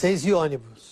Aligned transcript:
Seis 0.00 0.24
e 0.24 0.32
ônibus. 0.32 0.88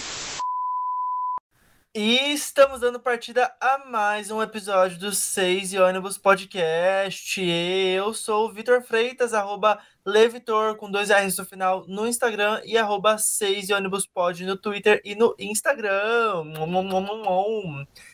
E 1.95 2.35
estamos 2.35 2.81
dando 2.81 3.01
partida 3.01 3.51
a 3.59 3.79
mais 3.87 4.31
um 4.31 4.43
episódio 4.43 4.99
do 4.99 5.15
Seis 5.15 5.73
e 5.73 5.79
Ônibus 5.79 6.19
Podcast. 6.19 7.41
Eu 7.41 8.13
sou 8.13 8.45
o 8.45 8.53
Vitor 8.53 8.83
Freitas, 8.83 9.33
arroba 9.33 9.81
Levitor, 10.05 10.77
com 10.77 10.91
dois 10.91 11.09
R's 11.09 11.39
no 11.39 11.47
final, 11.47 11.87
no 11.89 12.07
Instagram, 12.07 12.61
e 12.67 12.77
arroba 12.77 13.17
Seis 13.17 13.71
e 13.71 13.73
Ônibus 13.73 14.07
Pod 14.07 14.45
no 14.45 14.59
Twitter 14.59 15.01
e 15.03 15.15
no 15.15 15.35
Instagram. 15.39 16.43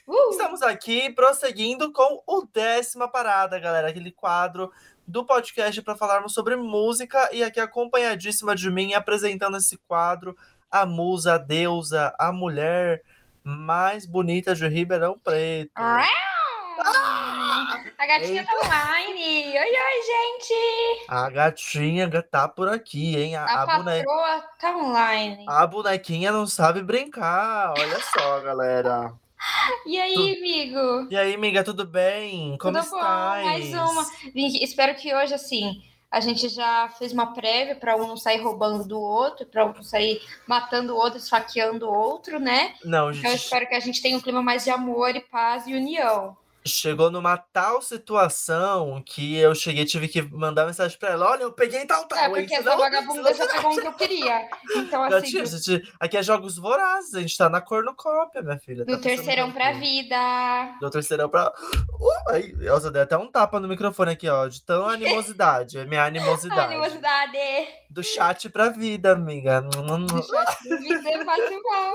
Uh! 0.06 0.30
Estamos 0.30 0.62
aqui 0.62 1.12
prosseguindo 1.12 1.92
com 1.92 2.22
o 2.24 2.46
décima 2.52 3.08
parada, 3.08 3.58
galera, 3.58 3.88
aquele 3.88 4.12
quadro 4.12 4.70
do 5.06 5.24
podcast 5.24 5.82
para 5.82 5.96
falarmos 5.96 6.32
sobre 6.32 6.56
música 6.56 7.28
e 7.32 7.42
aqui 7.42 7.60
acompanhadíssima 7.60 8.54
de 8.56 8.70
mim 8.70 8.94
apresentando 8.94 9.56
esse 9.56 9.76
quadro, 9.76 10.36
a 10.74 10.84
musa, 10.84 11.34
a 11.34 11.38
deusa, 11.38 12.12
a 12.18 12.32
mulher 12.32 13.00
mais 13.44 14.04
bonita 14.04 14.56
de 14.56 14.66
Ribeirão 14.66 15.16
Preto. 15.16 15.70
Ah! 15.76 16.04
A 17.96 18.06
gatinha 18.06 18.40
Eita. 18.40 18.52
tá 18.52 18.66
online. 18.66 19.56
Oi, 19.56 19.56
oi, 19.56 20.02
gente. 20.02 21.06
A 21.08 21.30
gatinha 21.30 22.10
tá 22.22 22.48
por 22.48 22.68
aqui, 22.68 23.16
hein? 23.16 23.36
A, 23.36 23.44
a, 23.44 23.62
a 23.62 23.66
patroa 23.66 24.44
tá 24.58 24.76
online. 24.76 25.44
A 25.48 25.64
bonequinha 25.64 26.32
não 26.32 26.44
sabe 26.44 26.82
brincar. 26.82 27.72
Olha 27.78 28.00
só, 28.00 28.40
galera. 28.40 29.12
E 29.86 30.00
aí, 30.00 30.14
tu... 30.14 30.38
amigo? 30.38 31.08
E 31.10 31.16
aí, 31.16 31.34
amiga, 31.34 31.62
tudo 31.62 31.86
bem? 31.86 32.56
Como 32.58 32.78
tudo 32.78 32.84
estás? 32.84 33.42
Bom, 33.42 33.50
mais 33.50 33.74
uma. 33.74 34.06
Espero 34.34 34.94
que 34.94 35.14
hoje, 35.14 35.34
assim, 35.34 35.82
a 36.14 36.20
gente 36.20 36.48
já 36.48 36.88
fez 36.96 37.12
uma 37.12 37.34
prévia 37.34 37.74
para 37.74 37.96
um 37.96 38.06
não 38.06 38.16
sair 38.16 38.40
roubando 38.40 38.86
do 38.86 39.00
outro, 39.00 39.44
para 39.44 39.66
um 39.66 39.72
não 39.72 39.82
sair 39.82 40.22
matando 40.46 40.94
o 40.94 40.96
outro, 40.96 41.18
esfaqueando 41.18 41.88
o 41.88 41.92
outro, 41.92 42.38
né? 42.38 42.74
Não, 42.84 43.12
gente... 43.12 43.18
Então 43.18 43.32
eu 43.32 43.36
espero 43.36 43.66
que 43.66 43.74
a 43.74 43.80
gente 43.80 44.00
tenha 44.00 44.16
um 44.16 44.20
clima 44.20 44.40
mais 44.40 44.62
de 44.62 44.70
amor 44.70 45.16
e 45.16 45.20
paz 45.20 45.66
e 45.66 45.74
união 45.74 46.36
chegou 46.66 47.10
numa 47.10 47.36
tal 47.36 47.82
situação 47.82 49.02
que 49.04 49.36
eu 49.36 49.54
cheguei 49.54 49.84
tive 49.84 50.08
que 50.08 50.22
mandar 50.22 50.66
mensagem 50.66 50.98
pra 50.98 51.10
ela: 51.10 51.30
olha, 51.30 51.42
eu 51.42 51.52
peguei 51.52 51.84
tal, 51.84 52.06
tal. 52.06 52.18
É, 52.18 52.28
porque 52.28 52.54
essa 52.54 52.76
vagabunda 52.76 53.34
já 53.34 53.46
pegou 53.46 53.72
o 53.72 53.80
que 53.80 53.86
eu 53.86 53.92
queria. 53.92 54.48
Então, 54.76 55.02
assim. 55.02 55.44
Gente, 55.44 55.92
aqui 56.00 56.16
é 56.16 56.22
jogos 56.22 56.56
vorazes, 56.56 57.14
a 57.14 57.20
gente 57.20 57.36
tá 57.36 57.48
na 57.48 57.60
cornucópia, 57.60 58.42
minha 58.42 58.58
filha. 58.58 58.84
Do 58.84 58.96
tá 58.96 59.02
terceirão 59.02 59.52
pra 59.52 59.72
vida. 59.72 60.76
Do 60.80 60.90
terceirão 60.90 61.28
pra. 61.28 61.52
Uh, 62.04 62.30
aí, 62.30 62.54
Elza 62.60 62.90
deu 62.90 63.02
até 63.02 63.16
um 63.16 63.30
tapa 63.30 63.58
no 63.58 63.68
microfone 63.68 64.12
aqui, 64.12 64.28
ó, 64.28 64.46
de 64.46 64.62
tão 64.62 64.86
animosidade. 64.86 65.78
É 65.78 65.86
minha 65.86 66.04
animosidade. 66.04 66.74
animosidade. 66.74 67.38
Do 67.88 68.02
chat 68.02 68.50
pra 68.50 68.68
vida, 68.68 69.12
amiga. 69.12 69.62
Do 69.62 69.72
chat 70.22 70.26
pra 70.28 70.76
vida 70.76 71.10
é 71.10 71.24
fácil 71.24 71.62
mal. 71.62 71.94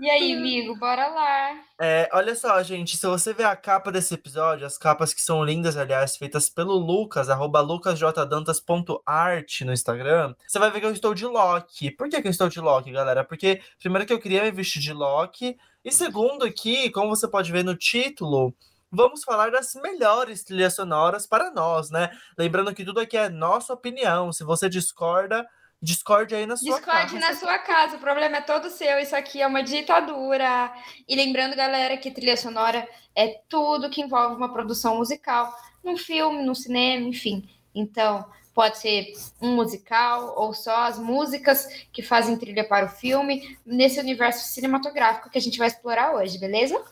E 0.00 0.10
aí, 0.10 0.32
amigo, 0.36 0.76
bora 0.78 1.06
lá. 1.06 1.60
É, 1.78 2.08
olha 2.12 2.34
só, 2.34 2.62
gente, 2.62 2.96
se 2.96 3.06
você 3.06 3.34
ver 3.34 3.44
a 3.44 3.54
capa 3.54 3.92
desse 3.92 4.14
episódio, 4.14 4.66
as 4.66 4.78
capas 4.78 5.12
que 5.12 5.20
são 5.20 5.44
lindas, 5.44 5.76
aliás, 5.76 6.16
feitas 6.16 6.48
pelo 6.48 6.72
Lucas, 6.72 7.28
arroba 7.28 7.60
lucasjdantas.art 7.60 9.60
no 9.60 9.74
Instagram, 9.74 10.34
você 10.46 10.58
vai 10.58 10.70
ver 10.70 10.80
que 10.80 10.86
eu 10.86 10.92
estou 10.92 11.12
de 11.12 11.26
Loki. 11.26 11.90
Por 11.90 12.08
que, 12.08 12.22
que 12.22 12.28
eu 12.28 12.30
estou 12.30 12.48
de 12.48 12.60
Loki, 12.60 12.90
galera? 12.90 13.22
Porque, 13.22 13.60
primeiro, 13.78 14.06
que 14.06 14.12
eu 14.12 14.18
queria 14.18 14.42
me 14.42 14.50
vestir 14.50 14.80
de 14.80 14.94
Loki, 14.94 15.58
e 15.84 15.92
segundo, 15.92 16.46
aqui, 16.46 16.88
como 16.90 17.14
você 17.14 17.28
pode 17.28 17.52
ver 17.52 17.62
no 17.62 17.76
título, 17.76 18.54
vamos 18.90 19.22
falar 19.22 19.50
das 19.50 19.74
melhores 19.74 20.44
trilhas 20.44 20.74
sonoras 20.74 21.26
para 21.26 21.50
nós, 21.50 21.90
né? 21.90 22.08
Lembrando 22.38 22.74
que 22.74 22.86
tudo 22.86 23.00
aqui 23.00 23.18
é 23.18 23.28
nossa 23.28 23.74
opinião. 23.74 24.32
Se 24.32 24.44
você 24.44 24.70
discorda, 24.70 25.46
Discorde 25.86 26.34
aí 26.34 26.46
na 26.46 26.56
sua 26.56 26.78
Discorde 26.78 27.14
casa. 27.14 27.18
na 27.20 27.36
sua 27.36 27.58
casa, 27.58 27.96
o 27.96 28.00
problema 28.00 28.38
é 28.38 28.40
todo 28.40 28.68
seu. 28.70 28.98
Isso 28.98 29.14
aqui 29.14 29.40
é 29.40 29.46
uma 29.46 29.62
ditadura. 29.62 30.72
E 31.06 31.14
lembrando, 31.14 31.54
galera, 31.54 31.96
que 31.96 32.10
trilha 32.10 32.36
sonora 32.36 32.88
é 33.14 33.40
tudo 33.48 33.88
que 33.88 34.02
envolve 34.02 34.34
uma 34.34 34.52
produção 34.52 34.96
musical, 34.96 35.56
num 35.84 35.96
filme, 35.96 36.44
no 36.44 36.56
cinema, 36.56 37.06
enfim. 37.06 37.48
Então, 37.72 38.28
pode 38.52 38.78
ser 38.78 39.12
um 39.40 39.54
musical 39.54 40.34
ou 40.36 40.52
só 40.52 40.74
as 40.86 40.98
músicas 40.98 41.68
que 41.92 42.02
fazem 42.02 42.36
trilha 42.36 42.64
para 42.64 42.86
o 42.86 42.88
filme, 42.88 43.56
nesse 43.64 44.00
universo 44.00 44.52
cinematográfico 44.52 45.30
que 45.30 45.38
a 45.38 45.40
gente 45.40 45.56
vai 45.56 45.68
explorar 45.68 46.16
hoje, 46.16 46.36
beleza? 46.36 46.82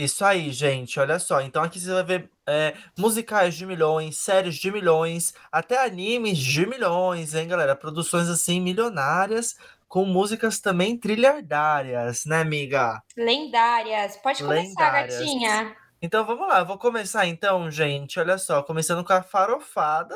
Isso 0.00 0.24
aí, 0.24 0.50
gente, 0.50 0.98
olha 0.98 1.18
só. 1.18 1.42
Então 1.42 1.62
aqui 1.62 1.78
você 1.78 1.92
vai 1.92 2.02
ver 2.02 2.30
é, 2.46 2.74
musicais 2.96 3.54
de 3.54 3.66
milhões, 3.66 4.16
séries 4.16 4.56
de 4.56 4.70
milhões, 4.70 5.34
até 5.52 5.84
animes 5.84 6.38
de 6.38 6.64
milhões, 6.64 7.34
hein, 7.34 7.46
galera? 7.46 7.76
Produções 7.76 8.26
assim 8.30 8.62
milionárias, 8.62 9.56
com 9.86 10.06
músicas 10.06 10.58
também 10.58 10.96
trilhardárias, 10.96 12.24
né, 12.24 12.40
amiga? 12.40 13.02
Lendárias. 13.14 14.16
Pode 14.16 14.42
começar, 14.42 14.62
Lendárias. 14.62 15.18
gatinha. 15.18 15.76
Então 16.00 16.24
vamos 16.24 16.48
lá, 16.48 16.60
eu 16.60 16.66
vou 16.66 16.78
começar 16.78 17.26
então, 17.26 17.70
gente. 17.70 18.18
Olha 18.18 18.38
só, 18.38 18.62
começando 18.62 19.04
com 19.04 19.12
a 19.12 19.22
farofada. 19.22 20.14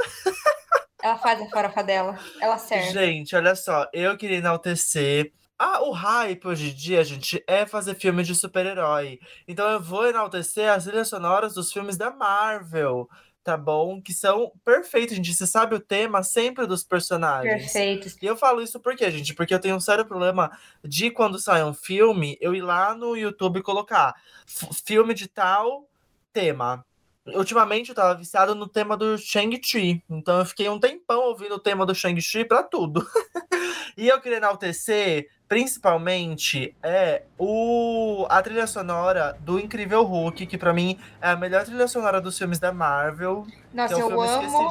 Ela 1.02 1.18
faz 1.18 1.42
a 1.42 1.46
farofa 1.50 1.82
dela, 1.84 2.18
ela 2.40 2.56
serve. 2.58 2.90
Gente, 2.90 3.36
olha 3.36 3.54
só, 3.54 3.86
eu 3.92 4.16
queria 4.16 4.38
enaltecer 4.38 5.30
ah, 5.64 5.82
o 5.82 5.92
hype 5.92 6.46
hoje 6.46 6.70
em 6.70 6.74
dia, 6.74 7.02
gente, 7.02 7.42
é 7.46 7.64
fazer 7.64 7.94
filme 7.94 8.22
de 8.22 8.34
super-herói. 8.34 9.18
Então 9.48 9.66
eu 9.70 9.80
vou 9.80 10.06
enaltecer 10.06 10.70
as 10.70 10.84
trilhas 10.84 11.08
sonoras 11.08 11.54
dos 11.54 11.72
filmes 11.72 11.96
da 11.96 12.10
Marvel, 12.10 13.08
tá 13.42 13.56
bom? 13.56 13.98
Que 13.98 14.12
são 14.12 14.52
perfeitos, 14.62 15.16
gente. 15.16 15.32
Você 15.32 15.46
sabe 15.46 15.74
o 15.74 15.80
tema 15.80 16.22
sempre 16.22 16.66
dos 16.66 16.84
personagens. 16.84 17.72
Perfeitos. 17.72 18.16
E 18.20 18.26
eu 18.26 18.36
falo 18.36 18.60
isso 18.60 18.78
por 18.78 18.94
quê, 18.94 19.10
gente? 19.10 19.32
Porque 19.32 19.54
eu 19.54 19.60
tenho 19.60 19.76
um 19.76 19.80
sério 19.80 20.04
problema 20.04 20.50
de 20.84 21.10
quando 21.10 21.38
sai 21.38 21.64
um 21.64 21.72
filme, 21.72 22.36
eu 22.42 22.54
ir 22.54 22.60
lá 22.60 22.94
no 22.94 23.16
YouTube 23.16 23.60
e 23.60 23.62
colocar 23.62 24.14
filme 24.84 25.14
de 25.14 25.28
tal 25.28 25.88
tema. 26.30 26.84
Ultimamente 27.26 27.88
eu 27.88 27.94
tava 27.94 28.14
viciado 28.14 28.54
no 28.54 28.68
tema 28.68 28.96
do 28.96 29.16
Shang-Chi. 29.16 30.02
Então 30.10 30.40
eu 30.40 30.44
fiquei 30.44 30.68
um 30.68 30.78
tempão 30.78 31.22
ouvindo 31.22 31.54
o 31.54 31.58
tema 31.58 31.86
do 31.86 31.94
Shang-Chi 31.94 32.44
pra 32.44 32.62
tudo. 32.62 33.04
e 33.96 34.08
eu 34.08 34.20
queria 34.20 34.38
enaltecer 34.38 35.28
principalmente 35.48 36.74
é 36.82 37.22
o 37.38 38.26
a 38.28 38.42
trilha 38.42 38.66
sonora 38.66 39.36
do 39.40 39.58
Incrível 39.58 40.02
Hulk, 40.02 40.46
que 40.46 40.58
para 40.58 40.72
mim 40.72 40.98
é 41.20 41.30
a 41.30 41.36
melhor 41.36 41.64
trilha 41.64 41.86
sonora 41.86 42.20
dos 42.20 42.36
filmes 42.36 42.58
da 42.58 42.72
Marvel. 42.72 43.46
Nossa, 43.72 43.94
é 43.94 43.96
um 44.04 44.10
eu 44.10 44.20
amo 44.20 44.70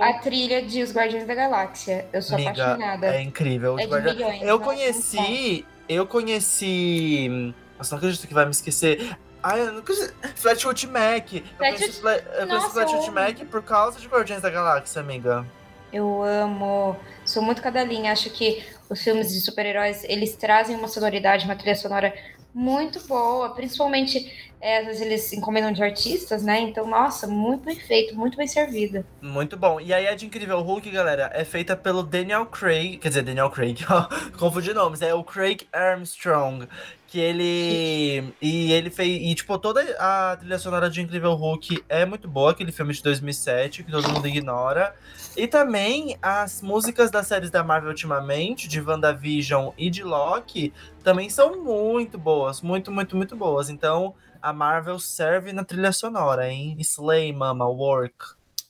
a 0.00 0.14
trilha 0.14 0.62
de 0.62 0.82
Os 0.82 0.92
Guardiões 0.92 1.26
da 1.26 1.34
Galáxia. 1.34 2.06
Eu 2.12 2.22
sou 2.22 2.38
apaixonada. 2.38 3.14
É 3.14 3.22
incrível. 3.22 3.78
É 3.78 3.86
Guardi... 3.86 4.14
milhões, 4.14 4.42
eu 4.42 4.58
conheci, 4.58 5.64
eu 5.88 6.06
conheci, 6.06 7.54
nossa, 7.78 7.94
não 7.94 7.98
acredito 7.98 8.26
que 8.26 8.34
vai 8.34 8.44
me 8.44 8.50
esquecer. 8.50 9.16
Ai, 9.44 9.60
eu 9.60 9.82
conheci. 9.82 10.10
Flatwood 10.36 10.86
Mac. 10.86 11.34
Eu 11.34 11.42
Flat... 11.58 11.76
conheci, 11.76 12.02
eu 12.02 12.60
Flatwood 12.70 13.10
Mac 13.10 13.38
por 13.50 13.62
causa 13.62 14.00
de 14.00 14.08
Guardiões 14.08 14.40
da 14.40 14.48
Galáxia, 14.48 15.02
amiga. 15.02 15.46
Eu 15.92 16.22
amo. 16.22 16.96
Sou 17.26 17.42
muito 17.42 17.60
cadelinha. 17.60 18.10
Acho 18.10 18.30
que 18.30 18.64
os 18.88 19.02
filmes 19.02 19.34
de 19.34 19.40
super-heróis, 19.42 20.02
eles 20.04 20.34
trazem 20.34 20.74
uma 20.74 20.88
sonoridade, 20.88 21.44
uma 21.44 21.54
trilha 21.54 21.76
sonora 21.76 22.14
muito 22.54 23.06
boa, 23.06 23.50
principalmente 23.50 24.50
é, 24.64 24.78
às 24.78 24.86
vezes 24.86 25.02
eles 25.02 25.32
encomendam 25.34 25.70
de 25.70 25.82
artistas, 25.82 26.42
né? 26.42 26.58
Então, 26.58 26.86
nossa, 26.86 27.26
muito 27.26 27.66
bem 27.66 27.76
feito, 27.76 28.16
muito 28.16 28.34
bem 28.34 28.46
servida. 28.46 29.04
Muito 29.20 29.58
bom. 29.58 29.78
E 29.78 29.92
aí, 29.92 30.08
a 30.08 30.14
de 30.14 30.24
Incrível 30.24 30.58
Hulk, 30.62 30.90
galera, 30.90 31.30
é 31.34 31.44
feita 31.44 31.76
pelo 31.76 32.02
Daniel 32.02 32.46
Craig, 32.46 32.96
quer 32.96 33.08
dizer, 33.08 33.22
Daniel 33.22 33.50
Craig, 33.50 33.84
ó, 33.90 34.08
confundi 34.38 34.72
nomes, 34.72 35.02
é 35.02 35.12
o 35.12 35.22
Craig 35.22 35.68
Armstrong, 35.70 36.66
que 37.06 37.20
ele 37.20 38.32
e 38.40 38.72
ele 38.72 38.88
fez 38.88 39.20
e 39.22 39.34
tipo 39.34 39.58
toda 39.58 39.82
a 40.00 40.34
trilha 40.38 40.58
sonora 40.58 40.88
de 40.88 41.02
Incrível 41.02 41.34
Hulk 41.34 41.84
é 41.86 42.06
muito 42.06 42.26
boa, 42.26 42.52
aquele 42.52 42.72
filme 42.72 42.94
de 42.94 43.02
2007 43.02 43.82
que 43.84 43.92
todo 43.92 44.08
mundo 44.08 44.26
ignora. 44.26 44.94
E 45.36 45.46
também 45.46 46.16
as 46.22 46.62
músicas 46.62 47.10
das 47.10 47.26
séries 47.26 47.50
da 47.50 47.62
Marvel 47.62 47.90
ultimamente, 47.90 48.66
de 48.66 48.80
WandaVision 48.80 49.72
e 49.76 49.90
de 49.90 50.02
Loki, 50.02 50.72
também 51.02 51.28
são 51.28 51.62
muito 51.62 52.16
boas, 52.16 52.62
muito, 52.62 52.90
muito, 52.90 53.14
muito 53.14 53.36
boas. 53.36 53.68
Então, 53.68 54.14
a 54.44 54.52
Marvel 54.52 54.98
serve 54.98 55.54
na 55.54 55.64
trilha 55.64 55.90
sonora, 55.90 56.52
hein? 56.52 56.76
Slay, 56.78 57.32
mama, 57.32 57.66
work. 57.66 58.14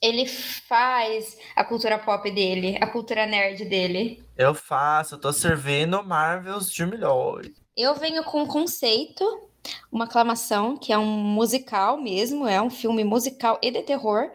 Ele 0.01 0.25
faz 0.25 1.37
a 1.53 1.65
cultura 1.65 1.99
pop 1.99 2.31
dele, 2.31 2.77
a 2.79 2.87
cultura 2.87 3.25
nerd 3.25 3.65
dele. 3.65 4.23
Eu 4.37 4.53
faço, 4.53 5.15
eu 5.15 5.19
tô 5.19 5.33
servindo 5.33 6.01
Marvels 6.01 6.71
de 6.71 6.85
milhões. 6.85 7.51
Eu 7.75 7.93
venho 7.93 8.23
com 8.23 8.43
um 8.43 8.47
conceito, 8.47 9.49
uma 9.91 10.05
aclamação, 10.05 10.77
que 10.77 10.93
é 10.93 10.97
um 10.97 11.05
musical 11.05 11.97
mesmo, 11.97 12.47
é 12.47 12.61
um 12.61 12.69
filme 12.69 13.03
musical 13.03 13.59
e 13.61 13.69
de 13.69 13.83
terror. 13.83 14.31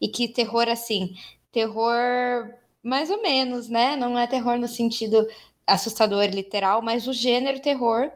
E 0.00 0.06
que 0.06 0.28
terror, 0.28 0.68
assim, 0.68 1.16
terror 1.50 2.48
mais 2.80 3.10
ou 3.10 3.20
menos, 3.20 3.68
né? 3.68 3.96
Não 3.96 4.16
é 4.16 4.24
terror 4.28 4.56
no 4.56 4.68
sentido 4.68 5.26
assustador 5.66 6.26
literal, 6.26 6.80
mas 6.80 7.08
o 7.08 7.12
gênero 7.12 7.60
terror, 7.60 8.08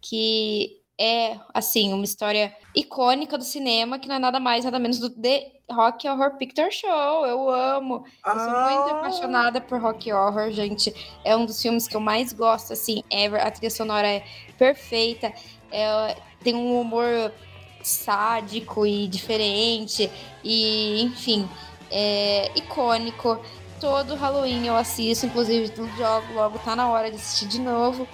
que 0.00 0.82
é, 0.98 1.38
assim, 1.52 1.92
uma 1.92 2.04
história 2.04 2.54
icônica 2.74 3.36
do 3.36 3.44
cinema, 3.44 3.98
que 3.98 4.08
não 4.08 4.16
é 4.16 4.18
nada 4.18 4.38
mais, 4.38 4.64
nada 4.64 4.78
menos 4.78 4.98
do 4.98 5.10
The 5.10 5.52
Rock 5.70 6.08
Horror 6.08 6.36
Picture 6.36 6.70
Show. 6.70 7.26
Eu 7.26 7.48
amo. 7.50 8.04
Eu 8.24 8.32
sou 8.32 8.42
muito 8.44 8.94
Ah. 8.94 8.98
apaixonada 8.98 9.60
por 9.60 9.80
Rock 9.80 10.12
Horror, 10.12 10.50
gente. 10.52 10.94
É 11.24 11.36
um 11.36 11.44
dos 11.46 11.60
filmes 11.60 11.88
que 11.88 11.96
eu 11.96 12.00
mais 12.00 12.32
gosto, 12.32 12.72
assim, 12.72 13.02
ever. 13.10 13.44
A 13.44 13.50
trilha 13.50 13.70
sonora 13.70 14.06
é 14.06 14.24
perfeita. 14.58 15.32
É, 15.72 16.16
tem 16.42 16.54
um 16.54 16.80
humor 16.80 17.32
sádico 17.82 18.86
e 18.86 19.06
diferente. 19.08 20.10
E, 20.42 21.02
enfim, 21.02 21.48
é 21.90 22.50
icônico. 22.56 23.40
Todo 23.80 24.14
Halloween 24.14 24.66
eu 24.66 24.76
assisto, 24.76 25.26
inclusive 25.26 25.72
logo, 25.98 26.32
logo 26.32 26.58
tá 26.60 26.74
na 26.74 26.88
hora 26.88 27.10
de 27.10 27.16
assistir 27.16 27.46
de 27.48 27.60
novo. 27.60 28.06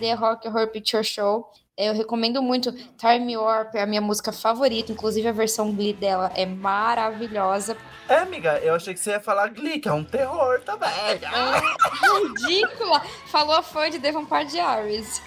The 0.00 0.14
Rock 0.14 0.46
Horror 0.48 0.68
Picture 0.68 1.04
Show. 1.04 1.50
Eu 1.78 1.94
recomendo 1.94 2.42
muito. 2.42 2.72
Time 2.96 3.36
Warp 3.36 3.76
é 3.76 3.82
a 3.82 3.86
minha 3.86 4.00
música 4.00 4.32
favorita, 4.32 4.90
inclusive 4.90 5.28
a 5.28 5.32
versão 5.32 5.72
Glee 5.72 5.92
dela 5.92 6.32
é 6.34 6.44
maravilhosa. 6.44 7.76
É, 8.08 8.16
amiga, 8.16 8.58
eu 8.58 8.74
achei 8.74 8.92
que 8.92 8.98
você 8.98 9.10
ia 9.10 9.20
falar 9.20 9.46
Glee, 9.50 9.78
que 9.78 9.88
é 9.88 9.92
um 9.92 10.02
terror 10.02 10.60
também. 10.62 10.88
É 10.90 12.18
ridícula! 12.18 13.00
Falou 13.26 13.54
a 13.54 13.62
fã 13.62 13.88
de 13.88 14.00
The 14.00 14.10
Vampire 14.10 14.46
Diaries. 14.46 15.22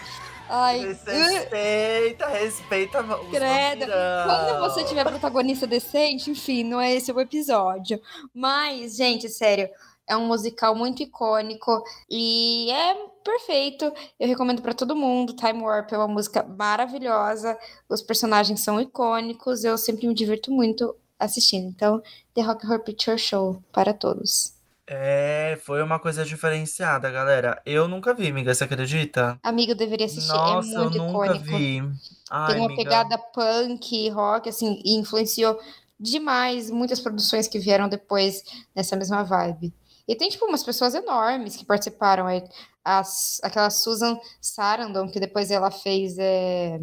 Ai, 0.50 0.80
Respeita, 0.80 2.27
respeita 2.27 3.01
os 3.01 3.30
Credo. 3.30 3.86
Quando 3.86 4.59
você 4.59 4.83
tiver 4.83 5.06
protagonista 5.06 5.65
decente, 5.65 6.30
enfim, 6.30 6.65
não 6.65 6.81
é 6.81 6.94
esse 6.94 7.09
o 7.13 7.21
episódio. 7.21 8.01
Mas, 8.36 8.98
gente, 8.98 9.30
sério, 9.30 9.69
é 10.12 10.18
um 10.18 10.28
musical 10.28 10.75
muito 10.75 11.02
icônico 11.02 11.84
e 12.10 12.69
é 12.69 12.96
perfeito. 13.24 13.92
Eu 14.19 14.28
recomendo 14.28 14.62
pra 14.62 14.74
todo 14.74 14.96
mundo. 14.96 15.34
Time 15.34 15.62
Warp 15.62 15.92
é 15.94 15.98
uma 15.98 16.08
música 16.08 16.44
maravilhosa. 16.44 17.58
Os 17.88 18.02
personagens 18.02 18.60
são 18.60 18.80
icônicos. 18.81 19.63
Eu 19.63 19.78
sempre 19.78 20.08
me 20.08 20.13
divirto 20.13 20.52
muito 20.52 20.94
assistindo. 21.18 21.68
Então, 21.69 22.02
The 22.34 22.42
Rock 22.42 22.66
Horror 22.66 22.80
Picture 22.84 23.18
Show 23.18 23.63
para 23.72 23.94
todos. 23.94 24.54
É, 24.86 25.58
foi 25.63 25.81
uma 25.81 25.98
coisa 26.00 26.25
diferenciada, 26.25 27.10
galera. 27.10 27.62
Eu 27.66 27.88
nunca 27.88 28.13
vi, 28.13 28.28
amiga, 28.28 28.54
você 28.54 28.66
acredita? 28.66 29.40
Amigo, 29.42 29.74
deveria 29.74 30.06
assistir. 30.08 30.28
Nossa, 30.28 30.69
é 30.69 30.75
eu 30.75 30.80
muito 30.81 30.98
nunca 30.98 31.25
icônico. 31.28 31.46
vi. 31.58 31.81
Ai, 32.30 32.48
Tem 32.48 32.56
uma 32.58 32.66
amiga. 32.66 32.84
pegada 32.84 33.18
punk, 33.18 34.10
rock, 34.10 34.50
assim, 34.50 34.81
e 34.84 34.98
influenciou 34.98 35.58
demais 35.98 36.69
muitas 36.69 37.00
produções 37.00 37.48
que 37.48 37.60
vieram 37.60 37.88
depois 37.88 38.44
nessa 38.75 38.98
mesma 38.98 39.24
vibe. 39.24 39.72
E 40.12 40.16
tem, 40.16 40.28
tipo, 40.28 40.46
umas 40.46 40.62
pessoas 40.62 40.94
enormes 40.94 41.56
que 41.56 41.63
participaram. 41.63 42.28
aí. 42.28 42.44
As, 42.84 43.40
aquela 43.42 43.69
Susan 43.69 44.19
Sarandon, 44.42 45.10
que 45.10 45.22
depois 45.22 45.50
ela 45.50 45.72
fez. 45.72 46.18
é, 46.19 46.81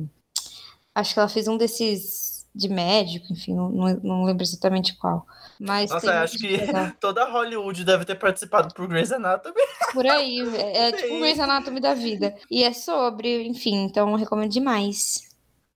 Acho 0.94 1.12
que 1.12 1.20
ela 1.20 1.28
fez 1.28 1.46
um 1.46 1.58
desses 1.58 2.46
de 2.54 2.68
médico, 2.68 3.30
enfim, 3.30 3.54
não, 3.54 3.70
não 4.02 4.24
lembro 4.24 4.42
exatamente 4.42 4.96
qual. 4.96 5.26
Mas 5.60 5.90
Nossa, 5.90 6.22
acho 6.22 6.38
que 6.38 6.56
legal. 6.56 6.90
toda 6.98 7.30
Hollywood 7.30 7.84
deve 7.84 8.06
ter 8.06 8.14
participado 8.14 8.72
pro 8.72 8.88
Grey's 8.88 9.12
Anatomy. 9.12 9.60
Por 9.92 10.06
aí, 10.06 10.40
é, 10.56 10.88
é 10.88 10.92
tipo. 10.96 11.18
Grey's 11.18 11.38
Anatomy 11.38 11.80
da 11.80 11.92
vida. 11.92 12.34
E 12.50 12.64
é 12.64 12.72
sobre, 12.72 13.46
enfim, 13.46 13.84
então 13.84 14.14
recomendo 14.14 14.50
demais. 14.50 15.27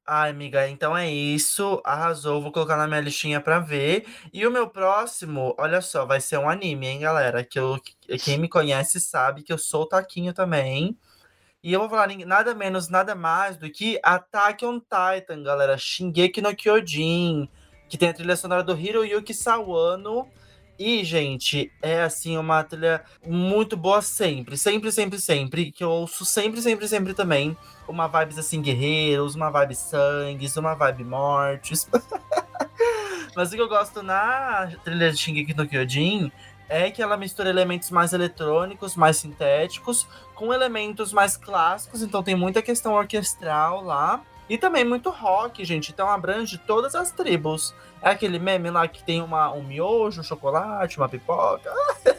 Ai, 0.05 0.31
amiga, 0.31 0.69
então 0.69 0.97
é 0.97 1.09
isso. 1.09 1.81
Arrasou, 1.85 2.43
vou 2.43 2.51
colocar 2.51 2.77
na 2.77 2.89
minha 2.89 3.01
listinha 3.01 3.41
pra 3.41 3.61
ver. 3.61 4.05
E 4.33 4.45
o 4.47 4.51
meu 4.51 4.69
próximo, 4.69 5.55
olha 5.57 5.81
só, 5.81 6.05
vai 6.05 6.21
ser 6.21 6.39
um 6.39 6.49
anime, 6.49 6.89
hein, 6.89 7.01
galera? 7.01 7.45
Que 7.45 7.59
eu, 7.59 7.81
quem 8.23 8.37
me 8.37 8.49
conhece 8.49 9.01
sabe 9.01 9.43
que 9.43 9.53
eu 9.53 9.59
sou 9.59 9.83
o 9.83 9.87
taquinho 9.87 10.33
também. 10.35 10.99
E 11.63 11.73
eu 11.73 11.81
vou 11.81 11.89
falar 11.89 12.09
nada 12.27 12.55
menos, 12.55 12.89
nada 12.89 13.15
mais 13.15 13.57
do 13.57 13.71
que 13.71 14.01
Attack 14.03 14.65
on 14.67 14.81
Titan, 14.81 15.45
galera. 15.45 15.79
Shingeki 15.79 16.43
no 16.43 16.55
Kyojin, 16.57 17.49
que 17.89 17.97
tem 17.97 18.09
a 18.09 18.15
trilha 18.15 18.37
sonora 18.37 18.65
do 18.65 18.77
Hiroyuki 18.77 19.33
Sawano. 19.33 20.29
E, 20.79 21.05
gente, 21.05 21.71
é 21.81 22.03
assim 22.03 22.37
uma 22.37 22.65
trilha 22.65 23.05
muito 23.27 23.77
boa 23.77 24.03
sempre, 24.03 24.57
sempre, 24.57 24.91
sempre, 24.91 25.19
sempre, 25.21 25.71
que 25.71 25.85
eu 25.85 25.91
ouço 25.91 26.25
sempre, 26.25 26.61
sempre, 26.61 26.89
sempre 26.89 27.15
também. 27.15 27.57
Uma 27.87 28.07
vibes 28.07 28.39
assim, 28.39 28.61
guerreiros, 28.61 29.35
uma 29.35 29.51
vibe 29.51 29.75
sangues, 29.75 30.57
uma 30.57 30.75
vibe 30.75 31.05
mortes. 31.05 31.89
Mas 33.37 33.53
o 33.53 33.55
que 33.55 33.61
eu 33.61 33.69
gosto 33.69 34.03
na 34.03 34.71
trilha 34.85 35.11
de 35.11 35.19
Shingeki 35.19 35.55
no 35.55 35.67
Kyojin 35.67 36.31
é 36.69 36.91
que 36.91 37.03
ela 37.03 37.17
mistura 37.17 37.51
elementos 37.51 37.91
mais 37.91 38.13
eletrônicos, 38.13 38.97
mais 38.97 39.19
sintéticos, 39.19 40.07
com 40.35 40.53
elementos 40.53 41.13
mais 41.13 41.37
clássicos, 41.37 42.03
então 42.03 42.23
tem 42.23 42.35
muita 42.35 42.63
questão 42.63 42.95
orquestral 42.95 43.83
lá. 43.85 44.23
E 44.53 44.59
também 44.59 44.85
muito 44.85 45.09
rock, 45.09 45.65
gente. 45.65 45.93
Então 45.93 46.11
abrange 46.11 46.59
todas 46.59 46.95
as 46.95 47.11
tribos. 47.11 47.75
É 48.03 48.11
aquele 48.11 48.39
meme 48.39 48.69
lá 48.71 48.87
que 48.87 49.03
tem 49.03 49.23
uma, 49.23 49.51
um 49.51 49.63
miojo, 49.63 50.21
um 50.21 50.25
chocolate, 50.25 50.99
uma 50.99 51.09
pipoca. 51.09 51.73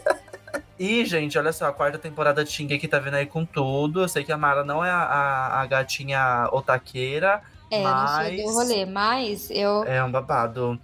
E, 0.79 1.05
gente, 1.05 1.37
olha 1.37 1.53
só, 1.53 1.67
a 1.67 1.71
quarta 1.71 1.97
temporada 1.99 2.43
de 2.43 2.51
Shingeki 2.51 2.87
tá 2.87 2.97
vindo 2.99 3.13
aí 3.13 3.27
com 3.27 3.45
tudo. 3.45 4.01
Eu 4.01 4.09
sei 4.09 4.23
que 4.23 4.31
a 4.31 4.37
Mara 4.37 4.63
não 4.65 4.83
é 4.83 4.89
a, 4.89 4.97
a, 5.03 5.61
a 5.61 5.65
gatinha 5.67 6.49
otaqueira, 6.51 7.41
É, 7.69 7.83
não 7.83 8.07
sei 8.07 8.37
do 8.37 8.45
Mas- 8.45 8.55
rolê, 8.55 8.85
mas 8.85 9.49
eu 9.51 9.83
é 9.85 10.03
um 10.03 10.11
babado. 10.11 10.77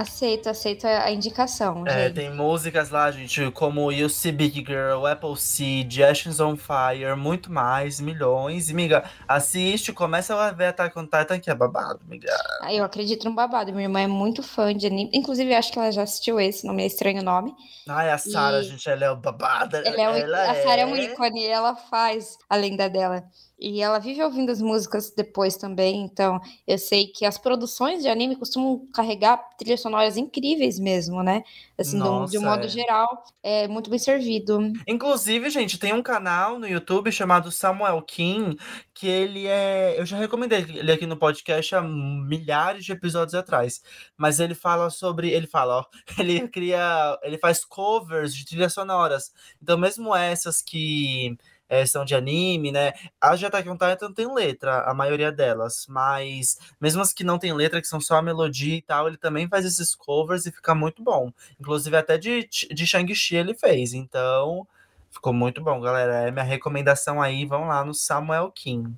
Aceito, 0.00 0.48
aceito 0.48 0.86
a 0.86 1.10
indicação, 1.10 1.84
É, 1.86 2.04
gente. 2.06 2.14
tem 2.14 2.30
músicas 2.34 2.90
lá, 2.90 3.10
gente, 3.10 3.50
como 3.52 3.90
You 3.92 4.08
See 4.08 4.32
Big 4.32 4.64
Girl, 4.66 5.06
Apple 5.06 5.36
Seed, 5.36 6.00
Ashes 6.00 6.40
on 6.40 6.56
Fire, 6.56 7.16
muito 7.16 7.50
mais, 7.52 8.00
milhões. 8.00 8.68
E, 8.68 8.72
amiga, 8.72 9.04
assiste, 9.28 9.92
começa 9.92 10.34
a 10.34 10.50
ver 10.52 10.66
Attack 10.66 10.98
on 10.98 11.04
Titan, 11.04 11.38
que 11.38 11.50
é 11.50 11.54
babado, 11.54 12.00
amiga. 12.06 12.28
Ah, 12.60 12.72
Eu 12.72 12.84
acredito 12.84 13.24
no 13.28 13.34
babado. 13.34 13.72
Minha 13.72 13.84
irmã 13.84 14.00
é 14.00 14.06
muito 14.06 14.42
fã 14.42 14.74
de 14.76 14.86
anime. 14.86 15.10
Inclusive, 15.12 15.54
acho 15.54 15.72
que 15.72 15.78
ela 15.78 15.90
já 15.92 16.02
assistiu 16.02 16.40
esse, 16.40 16.66
não 16.66 16.74
me 16.74 16.82
é 16.82 16.86
estranho 16.86 17.20
o 17.20 17.24
nome. 17.24 17.54
Ai, 17.88 18.10
a 18.10 18.18
Sarah, 18.18 18.60
E- 18.60 18.64
gente, 18.64 18.88
ela 18.88 19.04
é 19.04 19.10
o 19.10 19.16
babado. 19.16 19.76
Ela 19.76 19.88
é 20.02 20.08
um, 20.08 20.16
ela 20.16 20.50
a 20.50 20.54
Sarah 20.62 20.82
é 20.82 20.86
um 20.86 20.96
ícone 20.96 21.44
ela 21.46 21.76
faz 21.76 22.36
a 22.48 22.56
lenda 22.56 22.88
dela. 22.88 23.24
E 23.58 23.80
ela 23.80 23.98
vive 23.98 24.22
ouvindo 24.22 24.50
as 24.50 24.60
músicas 24.60 25.12
depois 25.16 25.56
também, 25.56 26.02
então 26.02 26.40
eu 26.66 26.76
sei 26.76 27.06
que 27.06 27.24
as 27.24 27.38
produções 27.38 28.02
de 28.02 28.08
anime 28.08 28.34
costumam 28.36 28.86
carregar 28.92 29.36
trilhas 29.56 29.80
sonoras 29.80 30.16
incríveis 30.16 30.78
mesmo, 30.78 31.22
né? 31.22 31.42
Assim, 31.78 31.98
de 31.98 32.02
um- 32.08 32.24
de 32.26 32.38
um 32.38 32.42
Nossa, 32.42 32.56
modo 32.56 32.66
é. 32.66 32.68
geral, 32.68 33.24
é 33.42 33.68
muito 33.68 33.88
bem 33.88 33.98
servido. 33.98 34.72
Inclusive, 34.86 35.48
gente, 35.50 35.78
tem 35.78 35.92
um 35.92 36.02
canal 36.02 36.58
no 36.58 36.66
YouTube 36.68 37.10
chamado 37.12 37.50
Samuel 37.52 38.02
Kim, 38.02 38.56
que 38.92 39.06
ele 39.08 39.46
é. 39.46 39.98
Eu 39.98 40.04
já 40.06 40.16
recomendei 40.16 40.58
ele 40.60 40.92
aqui 40.92 41.06
no 41.06 41.16
podcast 41.16 41.74
há 41.74 41.80
milhares 41.82 42.84
de 42.84 42.92
episódios 42.92 43.34
atrás. 43.34 43.82
Mas 44.16 44.40
ele 44.40 44.54
fala 44.54 44.90
sobre. 44.90 45.30
Ele 45.30 45.46
fala, 45.46 45.78
ó. 45.80 45.84
Ele 46.18 46.46
cria. 46.48 47.18
Ele 47.22 47.38
faz 47.38 47.64
covers 47.64 48.34
de 48.34 48.44
trilhas 48.44 48.72
sonoras. 48.72 49.32
Então, 49.62 49.76
mesmo 49.78 50.14
essas 50.14 50.60
que. 50.62 51.36
Eh, 51.68 51.86
são 51.86 52.04
de 52.04 52.14
anime, 52.14 52.72
né? 52.72 52.92
A 53.20 53.34
de 53.36 53.46
Attack 53.46 53.68
on 53.68 53.76
Titan 53.76 54.12
tem 54.12 54.32
letra, 54.32 54.82
a 54.82 54.94
maioria 54.94 55.32
delas, 55.32 55.86
mas 55.88 56.58
mesmo 56.80 57.02
as 57.02 57.12
que 57.12 57.24
não 57.24 57.38
tem 57.38 57.52
letra, 57.52 57.80
que 57.80 57.86
são 57.86 58.00
só 58.00 58.16
a 58.16 58.22
melodia 58.22 58.76
e 58.76 58.82
tal, 58.82 59.08
ele 59.08 59.16
também 59.16 59.48
faz 59.48 59.64
esses 59.64 59.94
covers 59.94 60.46
e 60.46 60.52
fica 60.52 60.74
muito 60.74 61.02
bom. 61.02 61.32
Inclusive, 61.60 61.96
até 61.96 62.18
de, 62.18 62.48
de 62.48 62.86
Shang-Chi 62.86 63.36
ele 63.36 63.54
fez. 63.54 63.94
Então, 63.94 64.66
ficou 65.10 65.32
muito 65.32 65.62
bom, 65.62 65.80
galera. 65.80 66.28
É 66.28 66.30
minha 66.30 66.44
recomendação 66.44 67.22
aí. 67.22 67.46
Vão 67.46 67.66
lá 67.68 67.84
no 67.84 67.94
Samuel 67.94 68.50
Kim. 68.52 68.96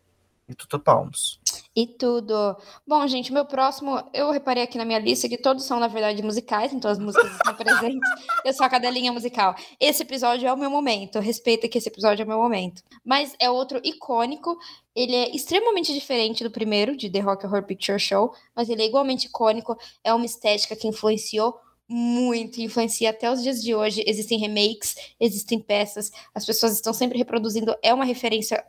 E 0.49 0.55
tudo 0.55 0.79
palmos. 0.81 1.41
E 1.77 1.87
tudo. 1.87 2.57
Bom, 2.87 3.07
gente, 3.07 3.31
meu 3.31 3.45
próximo, 3.45 4.03
eu 4.15 4.31
reparei 4.31 4.63
aqui 4.63 4.79
na 4.79 4.85
minha 4.87 4.99
lista 4.99 5.29
que 5.29 5.37
todos 5.37 5.63
são, 5.65 5.79
na 5.79 5.89
verdade, 5.89 6.23
musicais, 6.23 6.73
então 6.73 6.91
as 6.91 6.99
músicas 6.99 7.31
estão 7.31 7.53
presentes. 7.55 8.09
Eu 8.43 8.55
sou 8.55 8.65
a 8.65 8.71
cadelinha 8.71 9.13
musical. 9.13 9.55
Esse 9.79 10.03
episódio 10.03 10.49
é 10.49 10.53
o 10.53 10.57
meu 10.57 10.71
momento. 10.71 11.21
Respeita 11.21 11.69
que 11.69 11.77
esse 11.77 11.91
episódio 11.91 12.23
é 12.23 12.25
o 12.25 12.29
meu 12.29 12.39
momento. 12.39 12.83
Mas 13.05 13.37
é 13.39 13.51
outro 13.51 13.79
icônico. 13.85 14.57
Ele 14.95 15.15
é 15.15 15.37
extremamente 15.37 15.93
diferente 15.93 16.43
do 16.43 16.51
primeiro, 16.51 16.97
de 16.97 17.11
The 17.11 17.21
Rock 17.21 17.45
Horror 17.45 17.65
Picture 17.65 18.01
Show, 18.01 18.33
mas 18.55 18.71
ele 18.71 18.81
é 18.81 18.87
igualmente 18.87 19.27
icônico. 19.27 19.77
É 20.03 20.15
uma 20.15 20.25
estética 20.25 20.75
que 20.75 20.89
influenciou 20.89 21.61
muito, 21.87 22.59
influencia 22.59 23.11
até 23.11 23.31
os 23.31 23.43
dias 23.43 23.63
de 23.63 23.75
hoje. 23.75 24.03
Existem 24.07 24.39
remakes, 24.39 24.97
existem 25.21 25.61
peças, 25.61 26.11
as 26.35 26.47
pessoas 26.47 26.73
estão 26.73 26.95
sempre 26.95 27.19
reproduzindo. 27.19 27.77
É 27.83 27.93
uma 27.93 28.07
referência 28.07 28.65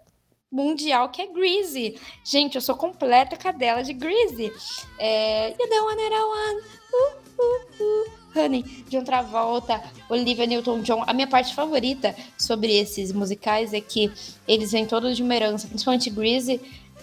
mundial 0.52 1.10
que 1.10 1.22
é 1.22 1.28
Greasy. 1.28 2.00
Gente, 2.24 2.56
eu 2.56 2.62
sou 2.62 2.76
completa 2.76 3.36
cadela 3.36 3.84
de 3.84 3.94
Greasy. 3.94 4.52
É, 5.00 5.50
you 5.50 5.58
don't 5.58 5.82
wanna 5.82 6.10
know 6.10 6.30
one. 6.30 6.62
Uh, 6.94 7.42
uh, 7.42 7.84
uh. 7.84 8.18
Honey, 8.36 8.64
John 8.88 9.04
Travolta, 9.04 9.82
Olivia 10.10 10.46
Newton-John. 10.46 11.04
A 11.08 11.14
minha 11.14 11.28
parte 11.28 11.56
favorita 11.56 12.16
sobre 12.38 12.78
esses 12.78 13.12
musicais 13.12 13.74
é 13.74 13.82
que 13.82 14.12
eles 14.48 14.72
vêm 14.72 14.86
todos 14.86 15.18
de 15.18 15.24
uma 15.24 15.36
herança, 15.36 15.68
principalmente 15.68 16.10
Greasy. 16.10 16.62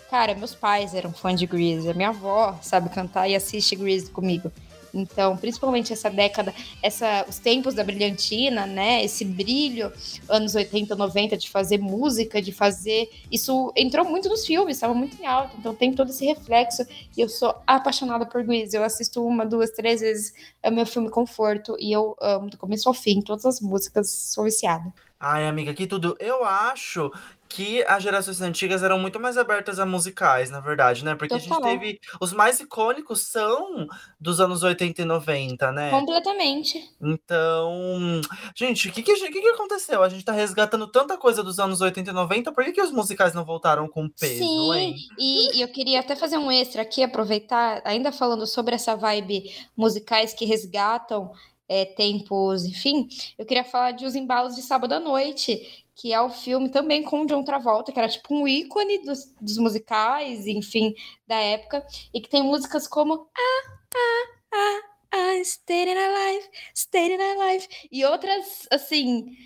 Cara, 0.09 0.35
meus 0.35 0.55
pais 0.55 0.95
eram 0.95 1.13
fãs 1.13 1.39
de 1.39 1.47
Greasy. 1.47 1.93
Minha 1.95 2.11
avó 2.11 2.57
sabe 2.63 2.89
cantar 2.89 3.29
e 3.29 3.35
assiste 3.35 3.75
Greasy 3.75 4.11
comigo. 4.11 4.53
Então, 4.95 5.37
principalmente 5.37 5.93
essa 5.93 6.09
década, 6.09 6.55
essa, 6.81 7.27
os 7.29 7.39
tempos 7.39 7.75
da 7.75 7.83
brilhantina, 7.83 8.65
né? 8.67 9.05
Esse 9.05 9.25
brilho, 9.25 9.93
anos 10.29 10.55
80, 10.55 10.95
90, 10.95 11.37
de 11.37 11.51
fazer 11.51 11.79
música, 11.79 12.41
de 12.41 12.53
fazer. 12.53 13.11
Isso 13.31 13.73
entrou 13.77 14.05
muito 14.05 14.29
nos 14.29 14.47
filmes, 14.47 14.77
estava 14.77 14.95
muito 14.95 15.21
em 15.21 15.27
alta. 15.27 15.55
Então 15.59 15.75
tem 15.75 15.93
todo 15.93 16.11
esse 16.11 16.25
reflexo. 16.25 16.87
E 17.17 17.21
eu 17.21 17.29
sou 17.29 17.55
apaixonada 17.67 18.25
por 18.25 18.45
Grease. 18.45 18.77
Eu 18.77 18.85
assisto 18.85 19.27
uma, 19.27 19.45
duas, 19.45 19.71
três 19.71 20.01
vezes. 20.01 20.33
É 20.63 20.71
o 20.71 20.73
meu 20.73 20.87
filme 20.87 21.11
conforto. 21.11 21.77
E 21.79 21.93
eu 21.93 22.17
amo 22.21 22.49
do 22.49 22.57
começo 22.57 22.89
ao 22.89 22.95
fim, 22.95 23.21
todas 23.21 23.45
as 23.45 23.61
músicas, 23.61 24.09
sou 24.11 24.45
viciada. 24.45 24.93
Ai, 25.27 25.47
amiga, 25.49 25.73
que 25.73 25.87
tudo. 25.87 26.15
Eu 26.21 26.45
acho 26.45 27.11
que 27.49 27.85
as 27.87 28.03
gerações 28.03 28.41
antigas 28.41 28.83
eram 28.83 28.99
muito 28.99 29.21
mais 29.21 29.39
abertas 29.39 29.79
a 29.79 29.87
musicais, 29.87 30.51
na 30.51 30.61
verdade, 30.61 31.05
né? 31.05 31.15
Porque 31.15 31.35
a 31.35 31.39
gente 31.39 31.49
Total. 31.49 31.71
teve. 31.71 32.01
Os 32.21 32.33
mais 32.33 32.59
icônicos 32.61 33.29
são 33.29 33.87
dos 34.19 34.41
anos 34.41 34.63
80 34.63 35.03
e 35.03 35.05
90, 35.05 35.73
né? 35.73 35.91
Completamente. 35.91 36.83
Então. 37.01 38.21
Gente, 38.57 38.89
o 38.89 38.93
que, 38.93 39.03
que, 39.03 39.15
que, 39.15 39.41
que 39.41 39.49
aconteceu? 39.49 40.03
A 40.03 40.09
gente 40.09 40.25
tá 40.25 40.33
resgatando 40.33 40.87
tanta 40.89 41.17
coisa 41.17 41.43
dos 41.43 41.59
anos 41.59 41.81
80 41.81 42.11
e 42.11 42.13
90, 42.13 42.53
por 42.53 42.65
que, 42.65 42.73
que 42.73 42.83
os 42.83 42.91
musicais 42.91 43.35
não 43.35 43.45
voltaram 43.45 43.89
com 43.89 44.09
peso, 44.09 44.39
Sim, 44.39 44.75
hein? 44.75 44.97
e, 45.19 45.59
e 45.59 45.61
eu 45.61 45.69
queria 45.69 46.01
até 46.01 46.17
fazer 46.17 46.39
um 46.39 46.51
extra 46.51 46.83
aqui, 46.83 47.03
aproveitar, 47.03 47.83
ainda 47.85 48.11
falando 48.11 48.47
sobre 48.47 48.75
essa 48.75 48.97
vibe 48.97 49.53
musicais 49.77 50.35
que 50.35 50.45
resgatam 50.45 51.33
é, 51.69 51.85
tempos, 51.85 52.65
enfim, 52.65 53.09
eu 53.39 53.47
queria 53.47 53.65
falar 53.65 53.93
de 53.93 54.05
Os 54.05 54.15
Embalos 54.15 54.55
de 54.55 54.63
Sábado 54.63 54.93
à 54.93 55.01
Noite, 55.01 55.84
que 55.95 56.13
é 56.13 56.21
o 56.21 56.29
filme 56.29 56.69
também 56.69 57.03
com 57.03 57.23
o 57.23 57.27
John 57.27 57.45
Travolta, 57.45 57.93
que 57.93 57.99
era 57.99 58.09
tipo 58.09 58.35
um 58.35 58.49
ícone 58.49 59.05
dos, 59.05 59.33
dos 59.41 59.59
musicais, 59.59 60.47
enfim, 60.47 60.95
da 61.27 61.37
época, 61.37 61.87
e 62.13 62.21
que 62.21 62.29
tem 62.29 62.43
músicas 62.43 62.89
como 62.89 63.29
Ah, 63.35 63.73
ah, 63.95 64.29
ah, 64.53 64.81
ah, 65.13 65.41
Staying 65.45 65.97
Alive, 65.97 66.49
Staying 66.75 67.21
Alive, 67.21 67.69
e 67.91 68.05
outras, 68.05 68.67
assim, 68.71 69.37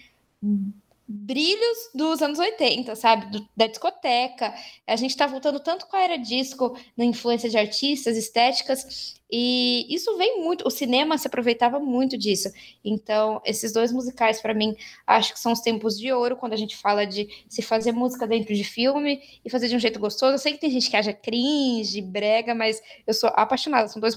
brilhos 1.08 1.90
dos 1.94 2.20
anos 2.20 2.38
80, 2.38 2.94
sabe? 2.94 3.30
Do, 3.30 3.48
da 3.56 3.66
discoteca. 3.66 4.54
A 4.86 4.96
gente 4.96 5.16
tá 5.16 5.26
voltando 5.26 5.58
tanto 5.58 5.86
com 5.86 5.96
a 5.96 6.02
era 6.02 6.18
disco, 6.18 6.76
na 6.96 7.04
influência 7.04 7.48
de 7.48 7.56
artistas, 7.56 8.16
estéticas, 8.16 9.16
e 9.30 9.86
isso 9.88 10.16
vem 10.16 10.42
muito. 10.42 10.66
O 10.66 10.70
cinema 10.70 11.16
se 11.16 11.26
aproveitava 11.26 11.78
muito 11.78 12.16
disso. 12.16 12.50
Então, 12.84 13.40
esses 13.44 13.72
dois 13.72 13.90
musicais, 13.90 14.40
para 14.40 14.52
mim, 14.52 14.76
acho 15.06 15.32
que 15.32 15.40
são 15.40 15.52
os 15.52 15.60
tempos 15.60 15.98
de 15.98 16.12
ouro 16.12 16.36
quando 16.36 16.52
a 16.52 16.56
gente 16.56 16.76
fala 16.76 17.06
de 17.06 17.28
se 17.48 17.62
fazer 17.62 17.92
música 17.92 18.26
dentro 18.26 18.54
de 18.54 18.64
filme 18.64 19.22
e 19.44 19.50
fazer 19.50 19.68
de 19.68 19.76
um 19.76 19.78
jeito 19.78 19.98
gostoso. 19.98 20.34
Eu 20.34 20.38
sei 20.38 20.52
que 20.52 20.60
tem 20.60 20.70
gente 20.70 20.90
que 20.90 20.96
acha 20.96 21.12
cringe, 21.12 22.02
brega, 22.02 22.54
mas 22.54 22.82
eu 23.06 23.14
sou 23.14 23.30
apaixonada. 23.34 23.88
São 23.88 24.00
dois 24.00 24.14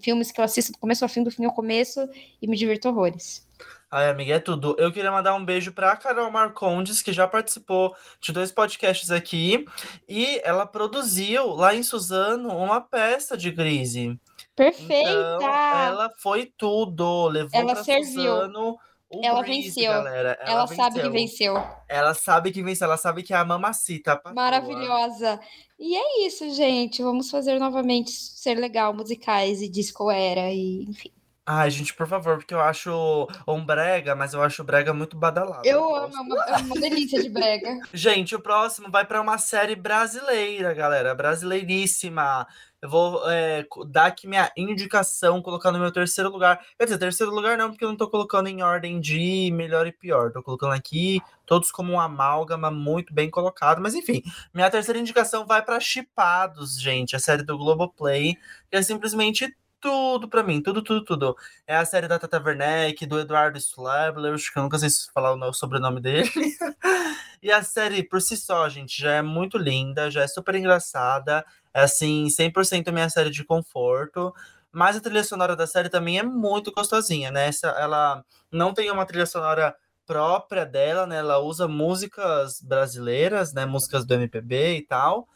filmes 0.00 0.30
que 0.30 0.40
eu 0.40 0.44
assisto 0.44 0.72
do 0.72 0.78
começo 0.78 1.04
ao 1.04 1.08
fim, 1.08 1.22
do 1.22 1.30
fim 1.30 1.44
ao 1.44 1.52
começo, 1.52 2.08
e 2.40 2.46
me 2.46 2.56
divirto 2.56 2.88
horrores. 2.88 3.49
Ai, 3.90 4.08
amiga, 4.08 4.34
é 4.34 4.38
tudo. 4.38 4.76
Eu 4.78 4.92
queria 4.92 5.10
mandar 5.10 5.34
um 5.34 5.44
beijo 5.44 5.72
pra 5.72 5.96
Carol 5.96 6.30
Marcondes, 6.30 7.02
que 7.02 7.12
já 7.12 7.26
participou 7.26 7.94
de 8.20 8.32
dois 8.32 8.52
podcasts 8.52 9.10
aqui. 9.10 9.64
E 10.08 10.40
ela 10.44 10.64
produziu 10.64 11.48
lá 11.54 11.74
em 11.74 11.82
Suzano 11.82 12.56
uma 12.56 12.80
peça 12.80 13.36
de 13.36 13.50
Grise. 13.50 14.16
Perfeita! 14.54 15.10
Então, 15.10 15.42
ela 15.42 16.08
foi 16.18 16.52
tudo. 16.56 17.26
Levou 17.28 17.50
ela 17.60 17.82
serviu. 17.82 18.22
Suzano 18.22 18.78
o 19.12 19.24
Ela 19.24 19.42
venceu. 19.42 19.90
galera. 19.90 20.38
Ela, 20.40 20.50
Ela 20.52 20.66
sabe 20.68 21.00
que 21.00 21.08
venceu. 21.08 21.54
venceu. 21.54 21.76
Ela 21.88 22.14
sabe 22.14 22.52
que 22.52 22.62
venceu. 22.62 22.86
Ela 22.86 22.96
sabe 22.96 23.22
que 23.24 23.34
é 23.34 23.36
a 23.36 23.44
mamacita. 23.44 24.20
a. 24.24 24.32
Maravilhosa. 24.32 25.40
E 25.76 25.96
é 25.96 26.26
isso, 26.26 26.48
gente. 26.54 27.02
Vamos 27.02 27.28
fazer 27.28 27.58
novamente 27.58 28.12
ser 28.12 28.54
legal, 28.54 28.94
musicais 28.94 29.60
e 29.62 29.68
disco 29.68 30.08
era, 30.12 30.52
e 30.52 30.84
enfim. 30.84 31.10
Ai, 31.52 31.68
gente, 31.68 31.92
por 31.92 32.06
favor, 32.06 32.36
porque 32.36 32.54
eu 32.54 32.60
acho 32.60 33.26
um 33.48 33.66
brega, 33.66 34.14
mas 34.14 34.32
eu 34.32 34.40
acho 34.40 34.62
o 34.62 34.64
brega 34.64 34.94
muito 34.94 35.16
badalado. 35.16 35.66
Eu 35.66 35.80
gosto. 35.80 36.16
amo, 36.16 36.16
é 36.16 36.20
uma, 36.20 36.44
é 36.44 36.56
uma 36.58 36.76
delícia 36.76 37.20
de 37.20 37.28
brega. 37.28 37.76
Gente, 37.92 38.36
o 38.36 38.40
próximo 38.40 38.88
vai 38.88 39.04
para 39.04 39.20
uma 39.20 39.36
série 39.36 39.74
brasileira, 39.74 40.72
galera. 40.72 41.12
Brasileiríssima. 41.12 42.46
Eu 42.80 42.88
vou 42.88 43.28
é, 43.28 43.66
dar 43.88 44.06
aqui 44.06 44.28
minha 44.28 44.48
indicação, 44.56 45.42
colocar 45.42 45.72
no 45.72 45.80
meu 45.80 45.90
terceiro 45.90 46.30
lugar. 46.30 46.64
Quer 46.78 46.84
dizer, 46.84 46.98
terceiro 46.98 47.34
lugar 47.34 47.58
não, 47.58 47.70
porque 47.70 47.84
eu 47.84 47.88
não 47.88 47.96
tô 47.96 48.08
colocando 48.08 48.46
em 48.46 48.62
ordem 48.62 49.00
de 49.00 49.50
melhor 49.52 49.88
e 49.88 49.92
pior. 49.92 50.30
Tô 50.30 50.44
colocando 50.44 50.72
aqui 50.72 51.20
todos 51.44 51.72
como 51.72 51.92
um 51.92 51.98
amálgama 51.98 52.70
muito 52.70 53.12
bem 53.12 53.28
colocado. 53.28 53.82
Mas 53.82 53.96
enfim, 53.96 54.22
minha 54.54 54.70
terceira 54.70 55.00
indicação 55.00 55.44
vai 55.44 55.62
para 55.62 55.80
Chipados, 55.80 56.80
gente. 56.80 57.16
A 57.16 57.18
série 57.18 57.42
do 57.42 57.58
Globoplay, 57.58 58.36
que 58.70 58.76
é 58.76 58.82
simplesmente 58.82 59.52
tudo 59.80 60.28
pra 60.28 60.42
mim. 60.42 60.62
Tudo, 60.62 60.82
tudo, 60.82 61.04
tudo. 61.04 61.36
É 61.66 61.76
a 61.76 61.84
série 61.84 62.06
da 62.08 62.18
Tata 62.18 62.40
Werneck, 62.42 63.06
do 63.06 63.18
Eduardo 63.20 63.58
Strebler, 63.58 64.36
que 64.36 64.58
eu 64.58 64.62
nunca 64.62 64.78
sei 64.78 64.90
se 64.90 65.10
falar 65.12 65.32
o 65.32 65.36
no- 65.36 65.52
sobrenome 65.54 66.00
dele. 66.00 66.30
E 67.42 67.50
a 67.50 67.62
série, 67.62 68.02
por 68.02 68.20
si 68.20 68.36
só, 68.36 68.68
gente, 68.68 69.00
já 69.00 69.12
é 69.14 69.22
muito 69.22 69.56
linda, 69.58 70.10
já 70.10 70.22
é 70.22 70.28
super 70.28 70.54
engraçada. 70.54 71.44
É, 71.72 71.82
assim, 71.82 72.28
100% 72.28 72.92
minha 72.92 73.08
série 73.08 73.30
de 73.30 73.44
conforto. 73.44 74.34
Mas 74.72 74.96
a 74.96 75.00
trilha 75.00 75.24
sonora 75.24 75.56
da 75.56 75.66
série 75.66 75.88
também 75.88 76.18
é 76.18 76.22
muito 76.22 76.70
gostosinha, 76.72 77.30
né? 77.30 77.48
Essa, 77.48 77.68
ela 77.70 78.24
não 78.52 78.74
tem 78.74 78.90
uma 78.90 79.06
trilha 79.06 79.26
sonora 79.26 79.74
própria 80.06 80.66
dela, 80.66 81.06
né? 81.06 81.16
Ela 81.18 81.38
usa 81.38 81.66
músicas 81.68 82.60
brasileiras, 82.60 83.52
né? 83.54 83.64
Músicas 83.66 84.04
do 84.06 84.14
MPB 84.14 84.76
e 84.78 84.82
tal. 84.82 85.28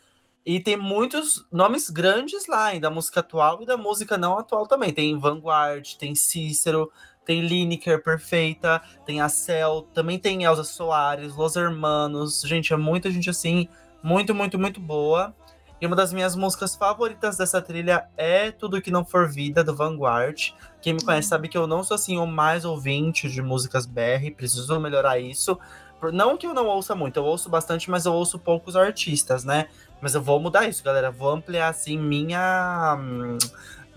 E 0.47 0.61
tem 0.61 0.77
muitos 0.77 1.47
nomes 1.51 1.89
grandes 1.89 2.47
lá, 2.47 2.75
hein, 2.75 2.81
da 2.81 2.91
música 2.91 3.21
atual 3.21 3.63
e 3.63 3.67
da 3.67 3.77
música 3.79 4.19
não 4.19 4.39
atual 4.39 4.67
também. 4.67 4.93
Tem 4.93 5.19
Vanguard, 5.19 5.95
tem 5.95 6.15
Cícero, 6.15 6.91
tem 7.25 7.41
Lineker 7.41 8.03
Perfeita, 8.03 8.83
tem 9.07 9.23
a 9.23 9.29
Cel, 9.29 9.89
também 9.95 10.19
tem 10.19 10.45
Elza 10.45 10.65
Soares, 10.65 11.35
Los 11.35 11.57
Hermanos. 11.57 12.43
Gente, 12.43 12.75
é 12.75 12.77
muita 12.77 13.11
gente 13.11 13.31
assim, 13.31 13.69
muito, 14.03 14.35
muito, 14.35 14.59
muito 14.59 14.81
boa. 14.81 15.35
E 15.81 15.87
uma 15.87 15.97
das 15.97 16.13
minhas 16.13 16.37
músicas 16.37 16.77
favoritas 16.77 17.37
dessa 17.37 17.61
trilha 17.61 18.07
é 18.17 18.51
Tudo 18.51 18.81
Que 18.81 18.91
Não 18.91 19.05
For 19.05 19.29
Vida, 19.29 19.65
do 19.65 19.75
Vanguard. 19.75 20.53
Quem 20.81 20.95
me 20.95 21.03
conhece 21.03 21.29
sabe 21.29 21.49
que 21.49 21.59
eu 21.59 21.67
não 21.67 21.83
sou 21.83 21.95
assim 21.95 22.19
o 22.19 22.27
mais 22.27 22.65
ouvinte 22.65 23.29
de 23.29 23.43
músicas 23.43 23.87
BR, 23.87 24.31
preciso 24.37 24.79
melhorar 24.79 25.19
isso. 25.19 25.59
Não 26.13 26.37
que 26.37 26.47
eu 26.47 26.53
não 26.53 26.67
ouça 26.67 26.95
muito, 26.95 27.17
eu 27.17 27.25
ouço 27.25 27.49
bastante, 27.49 27.91
mas 27.91 28.05
eu 28.05 28.13
ouço 28.13 28.39
poucos 28.39 28.77
artistas, 28.77 29.45
né? 29.45 29.69
Mas 30.05 30.15
eu 30.15 30.21
vou 30.21 30.39
mudar 30.39 30.69
isso, 30.69 30.85
galera. 30.85 31.11
Vou 31.11 31.31
ampliar 31.31 31.69
assim 31.69 31.99
minha 31.99 32.95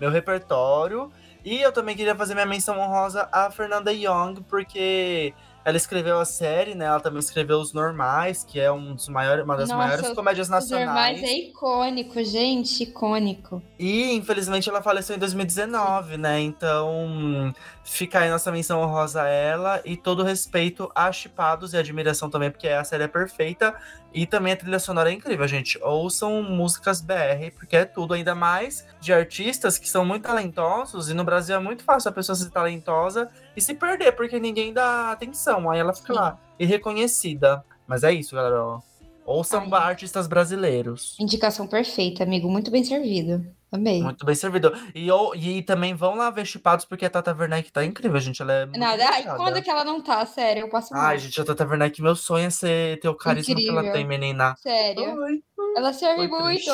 meu 0.00 0.10
repertório. 0.10 1.12
E 1.44 1.60
eu 1.60 1.70
também 1.70 1.94
queria 1.94 2.14
fazer 2.14 2.32
minha 2.32 2.46
menção 2.46 2.78
honrosa 2.78 3.28
a 3.30 3.50
Fernanda 3.50 3.92
Young, 3.92 4.40
porque 4.48 5.34
ela 5.68 5.76
escreveu 5.76 6.18
a 6.18 6.24
série, 6.24 6.74
né? 6.74 6.86
Ela 6.86 6.98
também 6.98 7.18
escreveu 7.18 7.58
Os 7.58 7.74
Normais, 7.74 8.42
que 8.42 8.58
é 8.58 8.72
um 8.72 8.94
dos 8.94 9.06
maiores, 9.10 9.44
uma 9.44 9.54
das 9.54 9.68
Nossa, 9.68 9.86
maiores 9.86 10.08
comédias 10.14 10.46
Os 10.48 10.70
normais 10.70 11.20
nacionais. 11.20 11.22
é 11.22 11.32
icônico, 11.40 12.24
gente, 12.24 12.84
icônico. 12.84 13.62
E 13.78 14.14
infelizmente 14.14 14.66
ela 14.66 14.80
faleceu 14.80 15.14
em 15.14 15.18
2019, 15.18 16.16
né? 16.16 16.40
Então 16.40 17.52
fica 17.84 18.20
aí 18.20 18.30
nossa 18.30 18.50
menção 18.50 18.80
honrosa 18.80 19.24
a 19.24 19.28
ela 19.28 19.82
e 19.84 19.94
todo 19.94 20.22
respeito 20.22 20.90
a 20.94 21.12
Chipados 21.12 21.74
e 21.74 21.76
admiração 21.76 22.30
também, 22.30 22.50
porque 22.50 22.68
a 22.68 22.82
série 22.82 23.04
é 23.04 23.08
perfeita 23.08 23.74
e 24.18 24.26
também 24.26 24.52
a 24.52 24.56
trilha 24.56 24.80
sonora 24.80 25.12
é 25.12 25.14
incrível, 25.14 25.46
gente. 25.46 25.78
Ouçam 25.80 26.42
músicas 26.42 27.00
BR, 27.00 27.52
porque 27.56 27.76
é 27.76 27.84
tudo, 27.84 28.14
ainda 28.14 28.34
mais 28.34 28.84
de 29.00 29.12
artistas 29.12 29.78
que 29.78 29.88
são 29.88 30.04
muito 30.04 30.24
talentosos 30.24 31.08
e 31.08 31.14
no 31.14 31.22
Brasil 31.22 31.54
é 31.54 31.60
muito 31.60 31.84
fácil 31.84 32.08
a 32.10 32.12
pessoa 32.12 32.34
ser 32.34 32.50
talentosa 32.50 33.30
e 33.56 33.60
se 33.60 33.74
perder, 33.74 34.10
porque 34.10 34.40
ninguém 34.40 34.72
dá 34.72 35.12
atenção. 35.12 35.70
Aí 35.70 35.78
ela 35.78 35.94
fica 35.94 36.12
Sim. 36.12 36.18
lá, 36.18 36.36
irreconhecida. 36.58 37.64
Mas 37.86 38.02
é 38.02 38.12
isso, 38.12 38.34
galera. 38.34 38.80
Ouçam 39.24 39.68
Ai. 39.72 39.90
artistas 39.90 40.26
brasileiros. 40.26 41.14
Indicação 41.20 41.68
perfeita, 41.68 42.24
amigo. 42.24 42.50
Muito 42.50 42.72
bem 42.72 42.82
servido. 42.82 43.46
Amei. 43.70 44.02
Muito 44.02 44.24
bem 44.24 44.34
servido. 44.34 44.72
E, 44.94 45.06
eu- 45.06 45.32
e 45.34 45.62
também 45.62 45.94
vão 45.94 46.14
lá 46.14 46.30
ver 46.30 46.46
Chipados, 46.46 46.84
porque 46.86 47.04
a 47.04 47.10
Tata 47.10 47.34
Werneck 47.38 47.70
tá 47.70 47.84
incrível, 47.84 48.18
gente. 48.18 48.40
Ela 48.40 48.52
é 48.52 48.64
muito 48.66 48.78
Nada. 48.78 49.02
Ai, 49.04 49.20
engraçada. 49.20 49.36
quando 49.36 49.56
é 49.58 49.62
que 49.62 49.70
ela 49.70 49.84
não 49.84 50.00
tá? 50.02 50.24
Sério, 50.24 50.62
eu 50.62 50.70
passo 50.70 50.94
mal. 50.94 51.02
Ai, 51.04 51.18
gente, 51.18 51.38
a 51.40 51.44
Tata 51.44 51.66
Werneck, 51.66 52.00
meu 52.00 52.16
sonho 52.16 52.46
é 52.46 52.50
ser, 52.50 52.98
ter 53.00 53.08
o 53.08 53.14
carisma 53.14 53.54
que 53.54 53.68
ela 53.68 53.80
Incrível. 53.80 53.92
tem, 53.92 54.06
menina. 54.06 54.54
Sério. 54.56 55.22
Ai, 55.22 55.42
Ela 55.76 55.92
serve 55.92 56.28
Foi 56.28 56.40
muito. 56.42 56.70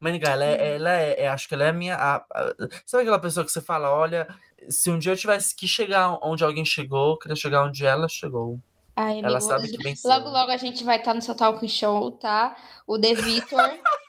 Maniga, 0.00 0.30
ela, 0.30 0.44
é, 0.44 0.74
ela 0.74 0.90
é, 0.90 1.22
é- 1.22 1.28
acho 1.28 1.48
que 1.48 1.54
ela 1.54 1.64
é 1.64 1.68
a 1.68 1.72
minha. 1.72 1.94
a- 1.96 2.16
a- 2.16 2.54
sabe 2.84 3.02
aquela 3.04 3.18
pessoa 3.20 3.46
que 3.46 3.52
você 3.52 3.60
fala, 3.60 3.90
olha, 3.90 4.26
se 4.68 4.90
um 4.90 4.98
dia 4.98 5.12
eu 5.12 5.16
tivesse 5.16 5.54
que 5.54 5.66
chegar 5.68 6.18
onde 6.22 6.42
alguém 6.44 6.64
chegou, 6.64 7.12
eu 7.12 7.18
queria 7.18 7.36
chegar 7.36 7.64
onde 7.64 7.86
ela 7.86 8.08
chegou. 8.08 8.58
Ai, 8.96 9.12
amigo, 9.12 9.28
Ela 9.28 9.40
sabe 9.40 9.68
que 9.70 9.78
venceu. 9.82 10.10
Logo, 10.10 10.28
logo 10.28 10.50
a 10.50 10.56
gente 10.58 10.84
vai 10.84 10.98
estar 10.98 11.14
no 11.14 11.22
seu 11.22 11.34
talk 11.34 11.66
show, 11.68 12.10
tá? 12.10 12.54
O 12.86 12.98
De 12.98 13.14
Vitor. 13.14 13.58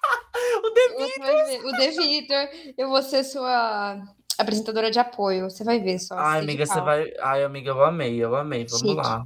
O 0.63 0.69
De 0.69 0.89
Você 0.89 1.19
vai 1.19 1.45
ver. 1.45 1.65
O 1.65 1.71
De 1.73 1.89
Vitor. 1.91 2.73
Eu 2.77 2.89
vou 2.89 3.01
ser 3.03 3.23
sua 3.23 4.01
apresentadora 4.37 4.89
de 4.89 4.97
apoio. 4.99 5.49
Você 5.49 5.63
vai 5.63 5.79
ver 5.79 5.99
só. 5.99 6.15
Ai, 6.15 6.39
assim, 6.39 6.47
amiga, 6.47 6.65
você 6.65 6.81
vai. 6.81 7.13
Ai, 7.21 7.43
amiga, 7.43 7.69
eu 7.71 7.83
amei, 7.83 8.23
eu 8.23 8.35
amei. 8.35 8.65
Vamos 8.65 8.79
Chique. 8.79 8.93
lá. 8.95 9.25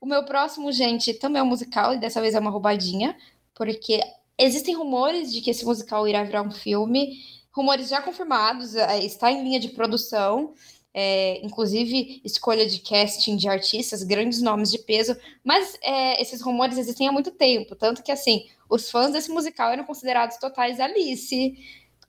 O 0.00 0.06
meu 0.06 0.24
próximo, 0.24 0.70
gente, 0.70 1.12
também 1.14 1.40
é 1.40 1.42
um 1.42 1.46
musical, 1.46 1.92
e 1.92 1.98
dessa 1.98 2.20
vez 2.20 2.34
é 2.34 2.38
uma 2.38 2.50
roubadinha, 2.50 3.16
porque 3.54 4.00
existem 4.38 4.74
rumores 4.74 5.32
de 5.32 5.40
que 5.40 5.50
esse 5.50 5.64
musical 5.64 6.06
irá 6.06 6.22
virar 6.22 6.42
um 6.42 6.50
filme. 6.52 7.18
rumores 7.52 7.88
já 7.88 8.02
confirmados, 8.02 8.76
é, 8.76 9.02
está 9.02 9.32
em 9.32 9.42
linha 9.42 9.58
de 9.58 9.70
produção. 9.70 10.52
É, 10.98 11.44
inclusive 11.44 12.22
escolha 12.24 12.66
de 12.66 12.80
casting 12.80 13.36
de 13.36 13.46
artistas, 13.46 14.02
grandes 14.02 14.40
nomes 14.40 14.70
de 14.70 14.78
peso, 14.78 15.14
mas 15.44 15.78
é, 15.82 16.22
esses 16.22 16.40
rumores 16.40 16.78
existem 16.78 17.06
há 17.06 17.12
muito 17.12 17.30
tempo, 17.32 17.76
tanto 17.76 18.02
que 18.02 18.10
assim, 18.10 18.46
os 18.66 18.90
fãs 18.90 19.12
desse 19.12 19.30
musical 19.30 19.70
eram 19.70 19.84
considerados 19.84 20.38
totais 20.38 20.80
Alice, 20.80 21.54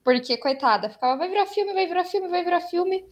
porque, 0.07 0.37
coitada, 0.37 0.89
ficava, 0.89 1.17
vai 1.17 1.27
virar 1.27 1.45
filme, 1.47 1.73
vai 1.73 1.85
virar 1.85 2.05
filme, 2.05 2.29
vai 2.29 2.41
virar 2.41 2.61
filme. 2.61 3.03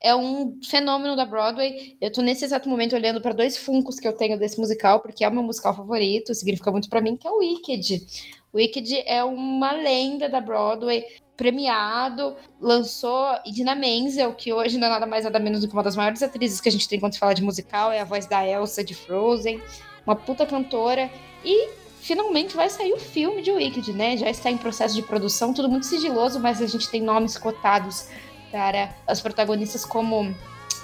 É 0.00 0.14
um 0.14 0.60
fenômeno 0.62 1.16
da 1.16 1.24
Broadway. 1.24 1.96
Eu 2.00 2.12
tô 2.12 2.22
nesse 2.22 2.44
exato 2.44 2.68
momento 2.68 2.94
olhando 2.94 3.20
para 3.20 3.32
dois 3.32 3.56
funcos 3.56 3.98
que 3.98 4.06
eu 4.06 4.12
tenho 4.12 4.38
desse 4.38 4.60
musical, 4.60 5.00
porque 5.00 5.24
é 5.24 5.28
o 5.28 5.32
meu 5.32 5.42
musical 5.42 5.74
favorito, 5.74 6.32
significa 6.32 6.70
muito 6.70 6.88
para 6.88 7.00
mim, 7.00 7.16
que 7.16 7.26
é 7.26 7.30
o 7.32 7.38
Wicked. 7.38 8.06
Wicked 8.54 9.02
é 9.04 9.24
uma 9.24 9.72
lenda 9.72 10.28
da 10.28 10.40
Broadway, 10.40 11.04
premiado, 11.36 12.36
lançou 12.60 13.26
Idina 13.44 13.74
Menzel, 13.74 14.32
que 14.34 14.52
hoje 14.52 14.78
não 14.78 14.86
é 14.86 14.90
nada 14.90 15.06
mais 15.06 15.24
nada 15.24 15.38
menos 15.38 15.60
do 15.60 15.68
que 15.68 15.72
uma 15.72 15.82
das 15.82 15.96
maiores 15.96 16.22
atrizes 16.22 16.60
que 16.60 16.68
a 16.68 16.72
gente 16.72 16.88
tem 16.88 17.00
quando 17.00 17.12
se 17.12 17.18
fala 17.18 17.34
de 17.34 17.42
musical, 17.42 17.90
é 17.90 18.00
a 18.00 18.04
voz 18.04 18.26
da 18.26 18.46
Elsa 18.46 18.84
de 18.84 18.94
Frozen, 18.94 19.60
uma 20.06 20.14
puta 20.14 20.46
cantora, 20.46 21.10
e 21.44 21.68
finalmente 22.00 22.54
vai 22.54 22.68
sair 22.68 22.92
o 22.92 22.98
filme 22.98 23.42
de 23.42 23.50
Wicked, 23.50 23.92
né? 23.92 24.16
Já 24.16 24.28
está 24.28 24.50
em 24.50 24.58
processo 24.58 24.94
de 24.94 25.02
produção, 25.02 25.54
tudo 25.54 25.68
muito 25.68 25.86
sigiloso, 25.86 26.38
mas 26.38 26.60
a 26.60 26.66
gente 26.66 26.88
tem 26.88 27.02
nomes 27.02 27.38
cotados 27.38 28.08
para 28.50 28.94
as 29.06 29.20
protagonistas 29.20 29.84
como 29.84 30.34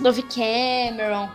Dove 0.00 0.22
Cameron, 0.22 1.28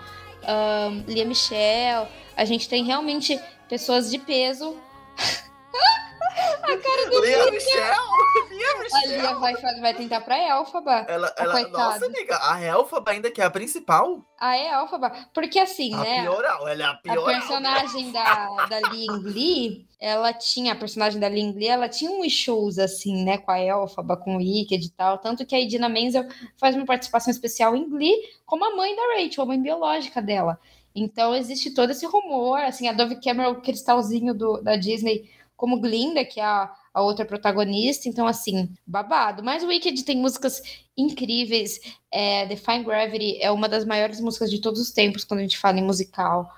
um, 0.44 1.04
Lia 1.08 1.24
Michelle. 1.24 2.08
A 2.36 2.44
gente 2.44 2.68
tem 2.68 2.84
realmente 2.84 3.40
pessoas 3.70 4.10
de 4.10 4.18
peso. 4.18 4.76
A 6.66 6.78
cara 6.78 7.10
do 7.10 7.24
Lia 7.24 7.52
Michelle! 7.52 7.96
Lia 8.50 8.80
Michelle! 8.80 9.14
A 9.14 9.22
Lia 9.22 9.36
vai, 9.36 9.54
vai 9.80 9.94
tentar 9.94 10.22
pra 10.22 10.38
Elfaba. 10.38 11.06
Ela, 11.08 11.34
ela, 11.38 11.68
nossa, 11.70 12.06
amiga, 12.06 12.38
a 12.42 12.62
Elfaba 12.62 13.12
ainda 13.12 13.30
que 13.30 13.42
é 13.42 13.46
a 13.46 13.50
principal? 13.50 14.26
A 14.40 14.58
Elfaba. 14.58 15.12
Porque 15.34 15.60
assim, 15.60 15.94
a 15.94 15.98
né? 15.98 16.22
Pioral, 16.24 16.68
ela 16.68 16.84
é 16.84 16.86
a 16.86 16.94
pioral. 16.96 17.24
A 17.28 17.28
personagem 17.28 18.12
da, 18.12 18.66
da 18.66 18.80
Ling 18.90 19.86
ela 20.00 20.34
tinha, 20.34 20.74
a 20.74 20.76
personagem 20.76 21.20
da 21.20 21.28
Ling 21.28 21.54
Lee, 21.54 21.68
ela 21.68 21.90
tinha 21.90 22.12
uns 22.12 22.32
shows 22.32 22.78
assim, 22.78 23.24
né? 23.24 23.38
Com 23.38 23.52
a 23.52 23.60
Elfaba, 23.60 24.18
com 24.18 24.36
o 24.36 24.38
Wicked 24.38 24.86
e 24.86 24.92
tal. 24.92 25.18
Tanto 25.18 25.46
que 25.46 25.56
a 25.56 25.60
Idina 25.60 25.90
Menzel 25.90 26.28
faz 26.60 26.76
uma 26.76 26.86
participação 26.86 27.32
especial 27.32 27.76
em 27.76 27.90
Glee 27.90 28.16
como 28.46 28.66
a 28.66 28.76
mãe 28.76 28.96
da 28.96 29.02
Rachel, 29.16 29.44
a 29.44 29.48
mãe 29.48 29.62
biológica 29.62 30.22
dela. 30.22 30.60
Então 30.94 31.36
existe 31.36 31.74
todo 31.74 31.90
esse 31.90 32.06
rumor, 32.06 32.60
assim, 32.60 32.88
a 32.88 32.94
Dove 32.94 33.20
Cameron, 33.20 33.52
o 33.52 33.62
cristalzinho 33.62 34.34
do, 34.34 34.62
da 34.62 34.76
Disney 34.76 35.30
como 35.56 35.80
Glinda, 35.80 36.26
que 36.26 36.40
é 36.40 36.44
a, 36.44 36.72
a 36.94 37.02
outra 37.02 37.26
protagonista. 37.26 38.10
Então, 38.10 38.28
assim, 38.28 38.70
babado. 38.86 39.44
Mas 39.44 39.64
o 39.64 39.68
Wicked 39.68 40.04
tem 40.04 40.18
músicas 40.18 40.62
incríveis. 40.98 41.80
É, 42.12 42.46
Define 42.46 42.84
Gravity 42.84 43.38
é 43.42 43.52
uma 43.52 43.68
das 43.70 43.86
maiores 43.86 44.20
músicas 44.20 44.50
de 44.50 44.60
todos 44.60 44.80
os 44.80 44.92
tempos 44.92 45.24
quando 45.24 45.40
a 45.40 45.44
gente 45.44 45.58
fala 45.58 45.80
em 45.80 45.84
musical. 45.84 46.52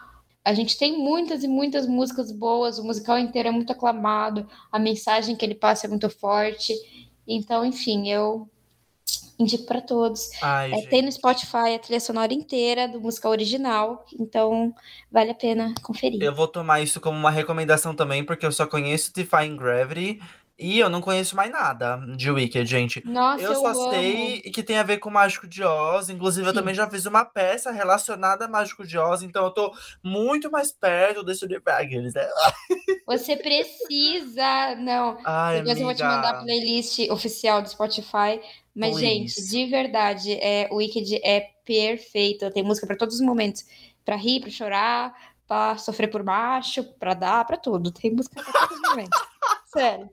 A 0.43 0.53
gente 0.53 0.77
tem 0.77 0.97
muitas 0.97 1.43
e 1.43 1.47
muitas 1.47 1.85
músicas 1.85 2.31
boas, 2.31 2.79
o 2.79 2.83
musical 2.83 3.19
inteiro 3.19 3.49
é 3.49 3.51
muito 3.51 3.73
aclamado, 3.73 4.47
a 4.71 4.79
mensagem 4.79 5.35
que 5.35 5.43
ele 5.43 5.55
passa 5.55 5.87
é 5.87 5.89
muito 5.89 6.09
forte. 6.09 6.73
Então, 7.27 7.65
enfim, 7.65 8.07
eu 8.07 8.49
indico 9.39 9.65
para 9.65 9.81
todos. 9.81 10.29
Ai, 10.41 10.73
é, 10.73 10.81
tem 10.87 11.01
no 11.01 11.11
Spotify 11.11 11.75
a 11.75 11.79
trilha 11.79 11.99
sonora 11.99 12.33
inteira 12.33 12.87
do 12.87 12.99
musical 12.99 13.31
original, 13.31 14.05
então 14.19 14.73
vale 15.11 15.31
a 15.31 15.35
pena 15.35 15.73
conferir. 15.81 16.21
Eu 16.21 16.33
vou 16.33 16.47
tomar 16.47 16.81
isso 16.81 16.99
como 16.99 17.17
uma 17.17 17.31
recomendação 17.31 17.95
também, 17.95 18.23
porque 18.23 18.45
eu 18.45 18.51
só 18.51 18.65
conheço 18.65 19.13
Defying 19.13 19.55
Gravity 19.55 20.19
e 20.59 20.79
eu 20.79 20.89
não 20.89 21.01
conheço 21.01 21.35
mais 21.35 21.51
nada 21.51 21.97
de 22.15 22.31
Wicked, 22.31 22.65
gente. 22.67 23.05
Nossa, 23.05 23.43
eu, 23.43 23.53
eu 23.53 23.59
só 23.59 23.67
amo. 23.67 23.91
sei 23.91 24.41
que 24.41 24.63
tem 24.63 24.77
a 24.77 24.83
ver 24.83 24.97
com 24.97 25.09
Mágico 25.09 25.47
de 25.47 25.63
Oz. 25.63 26.09
Inclusive, 26.09 26.45
Sim. 26.45 26.49
eu 26.49 26.53
também 26.53 26.73
já 26.73 26.89
fiz 26.89 27.05
uma 27.05 27.23
peça 27.23 27.71
relacionada 27.71 28.45
a 28.45 28.47
Mágico 28.47 28.85
de 28.85 28.97
Oz, 28.97 29.21
então 29.21 29.45
eu 29.45 29.51
tô 29.51 29.71
muito 30.01 30.49
mais 30.49 30.71
perto 30.71 31.23
desse 31.23 31.45
universo. 31.45 31.67
Né? 31.67 32.27
Você 33.05 33.35
precisa. 33.35 34.75
Não. 34.79 35.19
Ai, 35.23 35.57
Depois 35.57 35.77
amiga. 35.77 35.79
eu 35.79 35.85
vou 35.85 35.95
te 35.95 36.03
mandar 36.03 36.29
a 36.29 36.43
playlist 36.43 36.99
oficial 37.11 37.61
do 37.61 37.69
Spotify. 37.69 38.41
Mas, 38.73 38.95
Please. 38.95 39.01
gente, 39.01 39.49
de 39.49 39.65
verdade, 39.67 40.33
é, 40.33 40.67
o 40.71 40.77
Wicked 40.77 41.19
é 41.23 41.51
perfeito. 41.63 42.49
Tem 42.51 42.63
música 42.63 42.87
para 42.87 42.97
todos 42.97 43.15
os 43.15 43.21
momentos. 43.21 43.63
Para 44.03 44.15
rir, 44.15 44.39
para 44.39 44.49
chorar, 44.49 45.13
para 45.47 45.77
sofrer 45.77 46.07
por 46.07 46.23
baixo, 46.23 46.83
para 46.99 47.13
dar, 47.13 47.45
para 47.45 47.57
tudo. 47.57 47.91
Tem 47.91 48.11
música 48.11 48.41
para 48.43 48.67
todos 48.67 48.77
os 48.77 48.89
momentos. 48.89 49.19
Sério. 49.67 50.09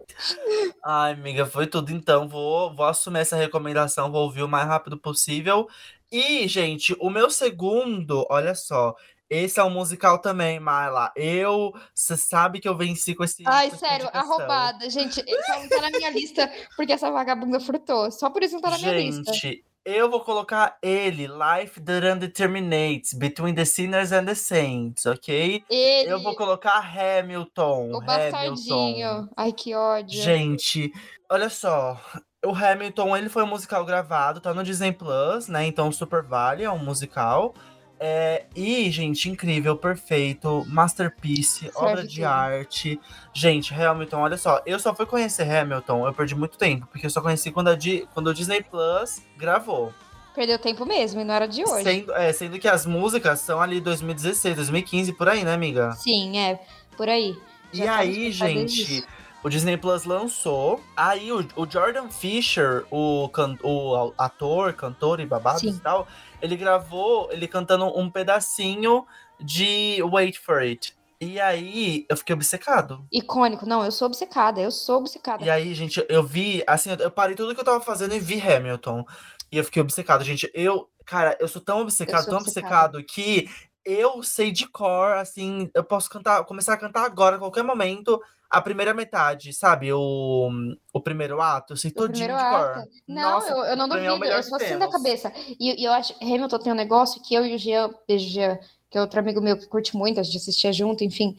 Ai, 0.85 1.13
amiga, 1.13 1.47
foi 1.47 1.67
tudo 1.67 1.93
então. 1.93 2.29
Vou, 2.29 2.75
vou 2.75 2.87
assumir 2.87 3.21
essa 3.21 3.37
recomendação, 3.37 4.11
vou 4.11 4.23
ouvir 4.23 4.43
o 4.43 4.49
mais 4.49 4.67
rápido 4.67 4.99
possível. 4.99 5.69
E, 6.11 6.47
gente, 6.47 6.95
o 7.01 7.11
meu 7.11 7.31
segundo, 7.31 8.27
olha 8.29 8.55
só. 8.55 8.95
Esse 9.29 9.59
é 9.59 9.65
um 9.65 9.71
musical 9.71 10.19
também, 10.19 10.61
Marla. 10.61 11.11
Eu, 11.17 11.73
você 11.95 12.17
sabe 12.17 12.61
que 12.61 12.69
eu 12.69 12.77
venci 12.77 13.15
com 13.15 13.25
esse. 13.25 13.43
Ai, 13.47 13.71
com 13.71 13.79
sério, 13.79 14.09
a 14.13 14.21
roubada. 14.21 14.89
Gente, 14.91 15.15
só 15.15 15.61
não 15.61 15.69
tá 15.69 15.81
na 15.81 15.91
minha 15.91 16.11
lista 16.11 16.51
porque 16.77 16.93
essa 16.93 17.11
vagabunda 17.11 17.59
furtou. 17.59 18.11
Só 18.11 18.31
por 18.31 18.43
isso 18.43 18.55
não 18.55 18.61
tá 18.61 18.71
na 18.71 18.79
minha 18.79 18.93
lista. 18.93 19.33
Gente, 19.33 19.65
eu 19.85 20.11
vou 20.11 20.21
colocar 20.21 20.79
ele, 20.83 21.27
Life 21.27 21.81
That 21.81 22.07
Undeterminates, 22.07 23.13
Between 23.13 23.55
the 23.55 23.65
Sinners 23.65 24.13
and 24.13 24.25
the 24.25 24.35
Saints, 24.35 25.05
ok? 25.05 25.63
Ele... 25.69 26.11
Eu 26.11 26.23
vou 26.23 26.35
colocar 26.35 26.79
Hamilton. 26.79 27.93
O 27.93 28.01
bastardinho. 28.01 29.09
Hamilton. 29.09 29.29
Ai, 29.37 29.53
que 29.53 29.75
ódio. 29.75 30.23
Gente, 30.23 30.93
olha 31.31 31.49
só. 31.49 32.01
O 32.45 32.55
Hamilton, 32.55 33.17
ele 33.17 33.29
foi 33.29 33.43
um 33.43 33.49
musical 33.49 33.85
gravado, 33.85 34.41
tá 34.41 34.53
no 34.53 34.65
Disney 34.65 34.93
Plus, 34.93 35.49
né? 35.49 35.67
Então 35.67 35.91
super 35.93 36.23
vale, 36.23 36.65
é 36.65 36.71
um 36.71 36.79
musical. 36.79 37.55
É, 38.01 38.45
e, 38.55 38.91
gente, 38.91 39.31
incrível, 39.31 39.77
perfeito, 39.77 40.65
masterpiece, 40.69 41.71
Serve 41.73 41.79
obra 41.79 42.07
de 42.07 42.17
tudo. 42.17 42.25
arte. 42.27 43.01
Gente, 43.33 43.73
Hamilton, 43.73 44.19
olha 44.19 44.37
só, 44.37 44.61
eu 44.67 44.79
só 44.79 44.95
fui 44.95 45.07
conhecer 45.07 45.49
Hamilton, 45.51 46.07
eu 46.07 46.13
perdi 46.13 46.35
muito 46.35 46.59
tempo, 46.59 46.87
porque 46.91 47.07
eu 47.07 47.11
só 47.11 47.21
conheci 47.21 47.51
quando, 47.51 47.69
a 47.69 47.75
Di- 47.77 48.07
quando 48.13 48.27
o 48.29 48.35
Disney 48.35 48.63
Plus 48.63 49.23
gravou. 49.37 49.93
Perdeu 50.35 50.59
tempo 50.59 50.85
mesmo, 50.85 51.21
e 51.21 51.25
não 51.25 51.33
era 51.35 51.47
de 51.47 51.63
hoje. 51.63 51.85
Sendo, 51.85 52.13
é, 52.15 52.33
sendo 52.33 52.59
que 52.59 52.67
as 52.67 52.85
músicas 52.85 53.39
são 53.41 53.61
ali 53.63 53.81
2016, 53.81 54.57
2015, 54.57 55.13
por 55.13 55.29
aí, 55.29 55.45
né, 55.45 55.55
amiga? 55.55 55.93
Sim, 55.93 56.37
é, 56.39 56.61
por 56.97 57.09
aí. 57.09 57.37
E 57.73 57.79
Já 57.79 57.85
tá 57.87 57.97
aí, 57.99 58.33
gente, 58.33 59.05
o 59.45 59.49
Disney 59.49 59.77
Plus 59.77 60.05
lançou. 60.05 60.81
Aí 60.97 61.31
o, 61.33 61.47
o 61.55 61.71
Jordan 61.71 62.09
Fisher, 62.09 62.85
o, 62.91 63.29
can- 63.29 63.57
o 63.63 64.13
ator, 64.19 64.73
cantor 64.73 65.21
e 65.21 65.27
babado 65.27 65.61
Sim. 65.61 65.71
e 65.71 65.79
tal, 65.79 66.09
ele 66.45 66.57
gravou 66.57 67.33
ele 67.33 67.49
cantando 67.49 67.87
um 67.99 68.11
pedacinho 68.11 69.07
de 69.41 70.03
Wait 70.03 70.39
for 70.39 70.59
It. 70.59 70.95
E 71.19 71.41
aí 71.41 72.05
eu 72.09 72.17
fiquei 72.19 72.35
obcecado. 72.35 73.07
Icônico. 73.11 73.65
Não, 73.65 73.83
eu 73.83 73.91
sou 73.91 74.07
obcecada, 74.07 74.61
eu 74.61 74.71
sou 74.71 74.99
obcecada. 74.99 75.43
E 75.43 75.49
aí, 75.49 75.73
gente, 75.73 76.05
eu 76.07 76.23
vi, 76.23 76.63
assim, 76.67 76.91
eu 77.01 77.11
parei 77.11 77.35
tudo 77.35 77.55
que 77.55 77.61
eu 77.61 77.65
tava 77.65 77.81
fazendo 77.81 78.15
e 78.15 78.21
vi 78.21 78.39
Hamilton. 78.41 79.07
E 79.51 79.57
eu 79.57 79.65
fiquei 79.65 79.81
obcecado, 79.81 80.23
gente. 80.23 80.51
Eu, 80.53 80.91
cara, 81.07 81.35
eu 81.41 81.49
sou 81.49 81.63
tão 81.63 81.81
obcecado, 81.81 82.25
sou 82.25 82.35
tão 82.35 82.41
obcecado 82.41 83.03
que 83.03 83.49
eu 83.85 84.23
sei 84.23 84.51
de 84.53 84.67
cor, 84.69 85.13
assim, 85.17 85.71
eu 85.75 85.85
posso 85.85 86.09
cantar, 86.11 86.45
começar 86.45 86.75
a 86.75 86.79
cantar 86.79 87.05
agora, 87.05 87.37
a 87.37 87.39
qualquer 87.39 87.63
momento, 87.65 88.21
a 88.51 88.61
primeira 88.63 88.95
metade, 88.95 89.53
sabe? 89.53 89.93
O, 89.93 90.51
o 90.93 91.01
primeiro 91.01 91.41
ato, 91.41 91.73
eu 91.75 91.77
sei 91.77 91.91
O 91.95 91.95
todinho 91.95 92.09
primeiro 92.09 92.37
de 92.37 92.45
cor. 92.45 92.79
ato. 92.79 92.89
Não, 93.09 93.43
Nossa, 93.43 93.53
eu, 93.53 93.59
eu 93.65 93.77
não 93.77 93.87
é 93.87 93.89
duvido, 93.89 94.19
melhor 94.19 94.39
eu 94.39 94.43
sou 94.43 94.57
assim 94.57 94.79
da 94.79 94.87
temos. 94.87 94.89
cabeça. 94.89 95.33
E, 95.59 95.81
e 95.83 95.85
eu 95.85 95.93
acho, 95.93 96.15
Hamilton 96.23 96.59
tem 96.59 96.73
um 96.73 96.77
negócio 96.77 97.23
que 97.23 97.35
eu 97.35 97.45
e 97.47 97.55
o 97.55 97.59
Jean, 97.59 97.91
beijo 98.07 98.29
Jean, 98.29 98.59
que 98.91 98.99
é 98.99 99.01
outro 99.01 99.19
amigo 99.21 99.41
meu 99.41 99.59
que 99.59 99.67
curte 99.67 99.97
muito, 99.97 100.21
a 100.21 100.23
gente 100.23 100.37
assistia 100.39 100.73
junto, 100.73 101.05
enfim. 101.05 101.37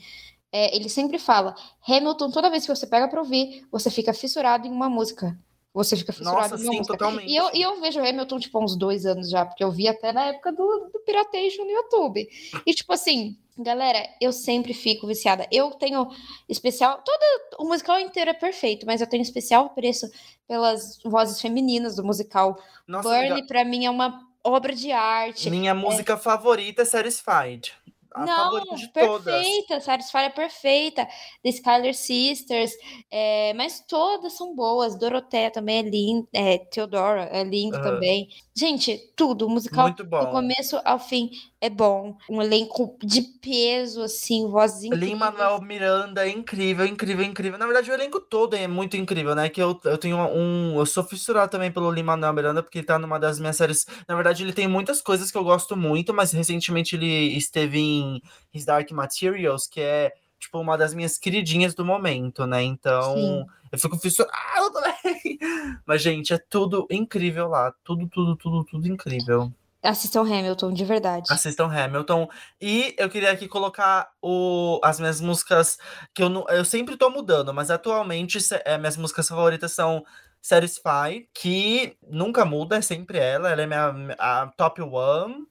é, 0.52 0.76
ele 0.76 0.90
sempre 0.90 1.20
fala, 1.20 1.56
Hamilton, 1.88 2.32
toda 2.32 2.50
vez 2.50 2.66
que 2.66 2.76
você 2.76 2.88
pega 2.88 3.08
pra 3.10 3.20
ouvir, 3.22 3.68
você 3.72 3.92
fica 3.92 4.14
fissurado 4.14 4.68
em 4.68 4.72
uma 4.72 4.90
música. 4.90 5.38
Você 5.76 5.98
fica 5.98 6.14
fissurado 6.14 6.52
Nossa, 6.52 6.58
sim, 6.58 6.68
música. 6.68 6.86
totalmente. 6.86 7.30
E 7.30 7.36
eu, 7.36 7.50
e 7.54 7.62
eu 7.62 7.82
vejo 7.82 8.00
Hamilton, 8.00 8.40
tipo, 8.40 8.58
há 8.58 8.64
uns 8.64 8.78
dois 8.78 9.06
anos 9.06 9.30
já, 9.30 9.46
porque 9.46 9.62
eu 9.62 9.70
vi 9.70 9.90
até 9.90 10.14
na 10.14 10.28
época 10.28 10.54
do, 10.54 10.90
do 10.94 11.00
Piratation 11.06 11.66
no 11.66 11.72
YouTube. 11.72 12.30
E, 12.66 12.74
tipo 12.74 12.94
assim, 12.94 13.38
galera, 13.58 14.08
eu 14.22 14.32
sempre 14.32 14.74
fico 14.74 15.06
viciada. 15.06 15.46
Eu 15.52 15.72
tenho 15.72 16.08
especial. 16.48 17.04
Todo 17.04 17.66
o 17.66 17.68
musical 17.68 18.00
inteiro 18.00 18.30
é 18.30 18.34
perfeito, 18.34 18.86
mas 18.86 19.02
eu 19.02 19.08
tenho 19.08 19.22
especial 19.22 19.70
preço 19.72 20.10
pelas 20.48 20.98
vozes 21.04 21.42
femininas 21.42 21.98
do 21.98 22.06
musical. 22.06 22.58
Nossa, 22.88 23.14
amiga, 23.14 23.46
pra 23.46 23.66
mim, 23.66 23.86
é 23.86 23.90
uma 23.90 24.22
obra 24.42 24.74
de 24.74 24.94
arte. 24.94 25.50
minha 25.50 25.76
música 25.76 26.16
favorita 26.16 26.84
é 26.84 26.86
Satisfied. 26.86 27.74
A 28.16 28.28
favorita 28.28 28.74
Não, 28.74 28.76
de 28.76 28.88
todas. 28.98 29.48
perfeita, 29.48 29.80
Satisfy 29.82 30.18
é 30.20 30.30
perfeita. 30.30 31.06
The 31.44 31.50
Skyler 31.50 31.94
Sisters, 31.94 32.72
é, 33.12 33.54
mas 33.56 33.82
todas 33.88 34.34
são 34.34 34.56
boas. 34.56 34.98
Doroteia 34.98 35.52
também 35.52 35.80
é 35.80 35.82
linda, 35.84 36.28
é, 36.34 36.58
Theodora 36.60 37.24
é 37.32 37.44
linda 37.44 37.78
Aham. 37.78 37.82
também. 37.82 38.30
Gente, 38.58 38.98
tudo, 39.18 39.48
o 39.48 39.50
musical 39.50 39.88
Muito 39.88 40.02
do 40.02 40.10
bom. 40.10 40.28
começo 40.28 40.80
ao 40.86 40.98
fim 40.98 41.30
é 41.60 41.70
bom. 41.70 42.18
Um 42.30 42.42
elenco 42.42 42.98
de 43.04 43.22
peso, 43.22 44.02
assim, 44.02 44.48
voz 44.50 44.82
incrível. 44.82 45.10
Lin-Manuel 45.10 45.62
Miranda 45.62 46.26
é 46.26 46.30
incrível, 46.30 46.86
incrível, 46.86 47.26
incrível. 47.26 47.60
Na 47.60 47.66
verdade, 47.66 47.92
o 47.92 47.94
elenco 47.94 48.22
todo 48.22 48.56
é 48.56 48.66
muito 48.66 48.96
incrível, 48.96 49.36
né? 49.36 49.50
Que 49.50 49.62
eu, 49.62 49.78
eu 49.84 49.98
tenho 49.98 50.18
um. 50.30 50.80
Eu 50.80 50.86
sou 50.86 51.04
fissurado 51.04 51.52
também 51.52 51.70
pelo 51.70 51.92
Lin-Manuel 51.92 52.32
Miranda, 52.32 52.64
porque 52.64 52.78
ele 52.78 52.88
tá 52.88 52.98
numa 52.98 53.20
das 53.20 53.40
minhas 53.42 53.58
séries. 53.58 53.86
Na 54.08 54.16
verdade, 54.16 54.44
ele 54.44 54.54
tem 54.54 54.70
muitas 54.70 55.02
coisas 55.02 55.30
que 55.30 55.38
eu 55.38 55.44
gosto 55.44 55.76
muito, 55.76 56.14
mas 56.14 56.32
recentemente 56.32 56.96
ele 56.96 57.36
esteve 57.36 57.78
em 57.80 58.22
His 58.54 58.64
Dark 58.64 58.90
Materials, 58.92 59.68
que 59.68 59.82
é 59.82 60.14
tipo, 60.40 60.60
uma 60.60 60.78
das 60.78 60.94
minhas 60.94 61.18
queridinhas 61.18 61.74
do 61.74 61.86
momento, 61.86 62.46
né? 62.46 62.62
Então, 62.64 63.16
Sim. 63.16 63.46
eu 63.72 63.80
fico 63.80 63.98
fissurado 63.98 64.72
também. 64.72 65.38
Mas, 65.86 66.02
gente, 66.02 66.34
é 66.34 66.38
tudo 66.38 66.88
incrível 66.90 67.48
lá. 67.48 67.74
Tudo, 67.84 68.08
tudo, 68.08 68.36
tudo, 68.36 68.64
tudo 68.64 68.88
incrível. 68.88 69.52
Assistam 69.82 70.22
Hamilton, 70.22 70.74
de 70.74 70.84
verdade. 70.84 71.32
Assistam 71.32 71.68
Hamilton. 71.68 72.28
E 72.60 72.96
eu 72.98 73.10
queria 73.10 73.32
aqui 73.32 73.48
colocar 73.48 74.10
o, 74.22 74.80
as 74.84 75.00
minhas 75.00 75.22
músicas 75.22 75.78
que 76.14 76.24
eu, 76.24 76.30
não, 76.30 76.46
eu 76.50 76.66
sempre 76.66 76.98
tô 76.98 77.10
mudando, 77.10 77.54
mas 77.54 77.70
atualmente 77.70 78.40
é, 78.66 78.78
minhas 78.78 78.98
músicas 78.98 79.28
favoritas 79.28 79.72
são 79.72 80.04
Satisfy, 80.42 81.28
que 81.34 81.98
nunca 82.08 82.46
muda, 82.46 82.78
é 82.78 82.82
sempre 82.82 83.18
ela. 83.18 83.50
Ela 83.50 83.64
é 83.64 83.68
minha 83.68 84.16
a 84.20 84.48
top 84.58 84.82
one. 84.82 85.46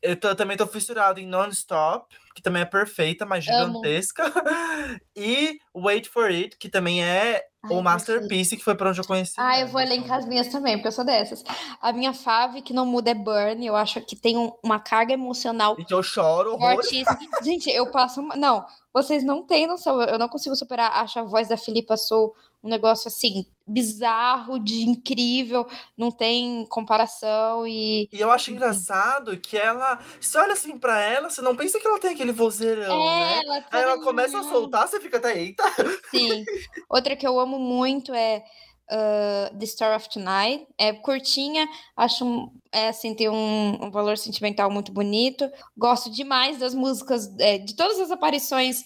Eu, 0.00 0.18
tô, 0.18 0.34
também 0.34 0.56
tô 0.56 0.66
fissurado 0.66 1.18
em 1.18 1.26
Non-Stop, 1.26 2.14
que 2.34 2.42
também 2.42 2.62
é 2.62 2.64
perfeita, 2.64 3.26
mas 3.26 3.44
gigantesca. 3.44 4.22
e 5.16 5.58
Wait 5.74 6.06
for 6.08 6.26
It, 6.26 6.56
que 6.56 6.68
também 6.68 7.04
é 7.04 7.44
Ai, 7.64 7.72
o 7.72 7.82
Masterpiece, 7.82 8.56
que 8.56 8.62
foi 8.62 8.76
pra 8.76 8.90
onde 8.90 9.00
eu 9.00 9.06
conheci. 9.06 9.34
Ah, 9.36 9.58
eu 9.58 9.66
vou 9.66 9.80
elencar 9.80 10.18
as 10.18 10.26
minhas 10.26 10.46
também, 10.48 10.76
porque 10.76 10.88
eu 10.88 10.92
sou 10.92 11.04
dessas. 11.04 11.42
A 11.82 11.92
minha 11.92 12.12
fave, 12.12 12.62
que 12.62 12.72
não 12.72 12.86
muda, 12.86 13.10
é 13.10 13.14
Burn. 13.14 13.66
Eu 13.66 13.74
acho 13.74 14.00
que 14.00 14.14
tem 14.14 14.36
um, 14.36 14.52
uma 14.62 14.78
carga 14.78 15.12
emocional. 15.12 15.74
E 15.78 15.84
que 15.84 15.92
eu 15.92 16.02
choro. 16.02 16.56
Fortíssima. 16.56 17.18
Gente, 17.42 17.68
eu 17.68 17.90
passo. 17.90 18.20
Uma... 18.20 18.36
Não, 18.36 18.64
vocês 18.92 19.24
não 19.24 19.44
têm 19.44 19.66
noção. 19.66 20.00
Eu 20.02 20.18
não 20.18 20.28
consigo 20.28 20.54
superar. 20.54 20.92
Acho 20.92 21.18
a 21.18 21.24
voz 21.24 21.48
da 21.48 21.56
Filipa 21.56 21.96
Sou 21.96 22.34
um 22.62 22.68
negócio 22.68 23.08
assim 23.08 23.44
bizarro, 23.68 24.58
de 24.58 24.82
incrível, 24.88 25.66
não 25.96 26.10
tem 26.10 26.66
comparação 26.68 27.66
e 27.66 28.08
E 28.12 28.20
eu 28.20 28.30
acho 28.30 28.50
engraçado 28.50 29.36
que 29.38 29.56
ela, 29.56 29.98
você 30.20 30.38
olha 30.38 30.54
assim 30.54 30.78
para 30.78 31.00
ela, 31.00 31.28
você 31.30 31.42
não 31.42 31.54
pensa 31.54 31.78
que 31.78 31.86
ela 31.86 31.98
tem 31.98 32.12
aquele 32.12 32.32
vozeirão, 32.32 33.00
é, 33.08 33.20
né? 33.20 33.40
Ela 33.44 33.64
Aí 33.70 33.82
ela 33.82 34.02
começa 34.02 34.38
a 34.38 34.42
soltar, 34.42 34.88
você 34.88 35.00
fica 35.00 35.18
até 35.18 35.38
eita. 35.38 35.62
Sim. 36.10 36.44
Outra 36.88 37.14
que 37.14 37.26
eu 37.26 37.38
amo 37.38 37.58
muito 37.58 38.14
é 38.14 38.42
Uh, 38.90 39.54
The 39.58 39.66
Story 39.66 39.96
of 39.96 40.08
Tonight. 40.08 40.66
É 40.78 40.94
curtinha, 40.94 41.68
acho 41.94 42.50
é, 42.72 42.88
assim, 42.88 43.14
tem 43.14 43.28
um, 43.28 43.84
um, 43.84 43.90
valor 43.90 44.16
sentimental 44.16 44.70
muito 44.70 44.92
bonito. 44.92 45.46
Gosto 45.76 46.10
demais 46.10 46.58
das 46.58 46.74
músicas, 46.74 47.30
é, 47.38 47.58
de 47.58 47.76
todas 47.76 48.00
as 48.00 48.10
aparições 48.10 48.84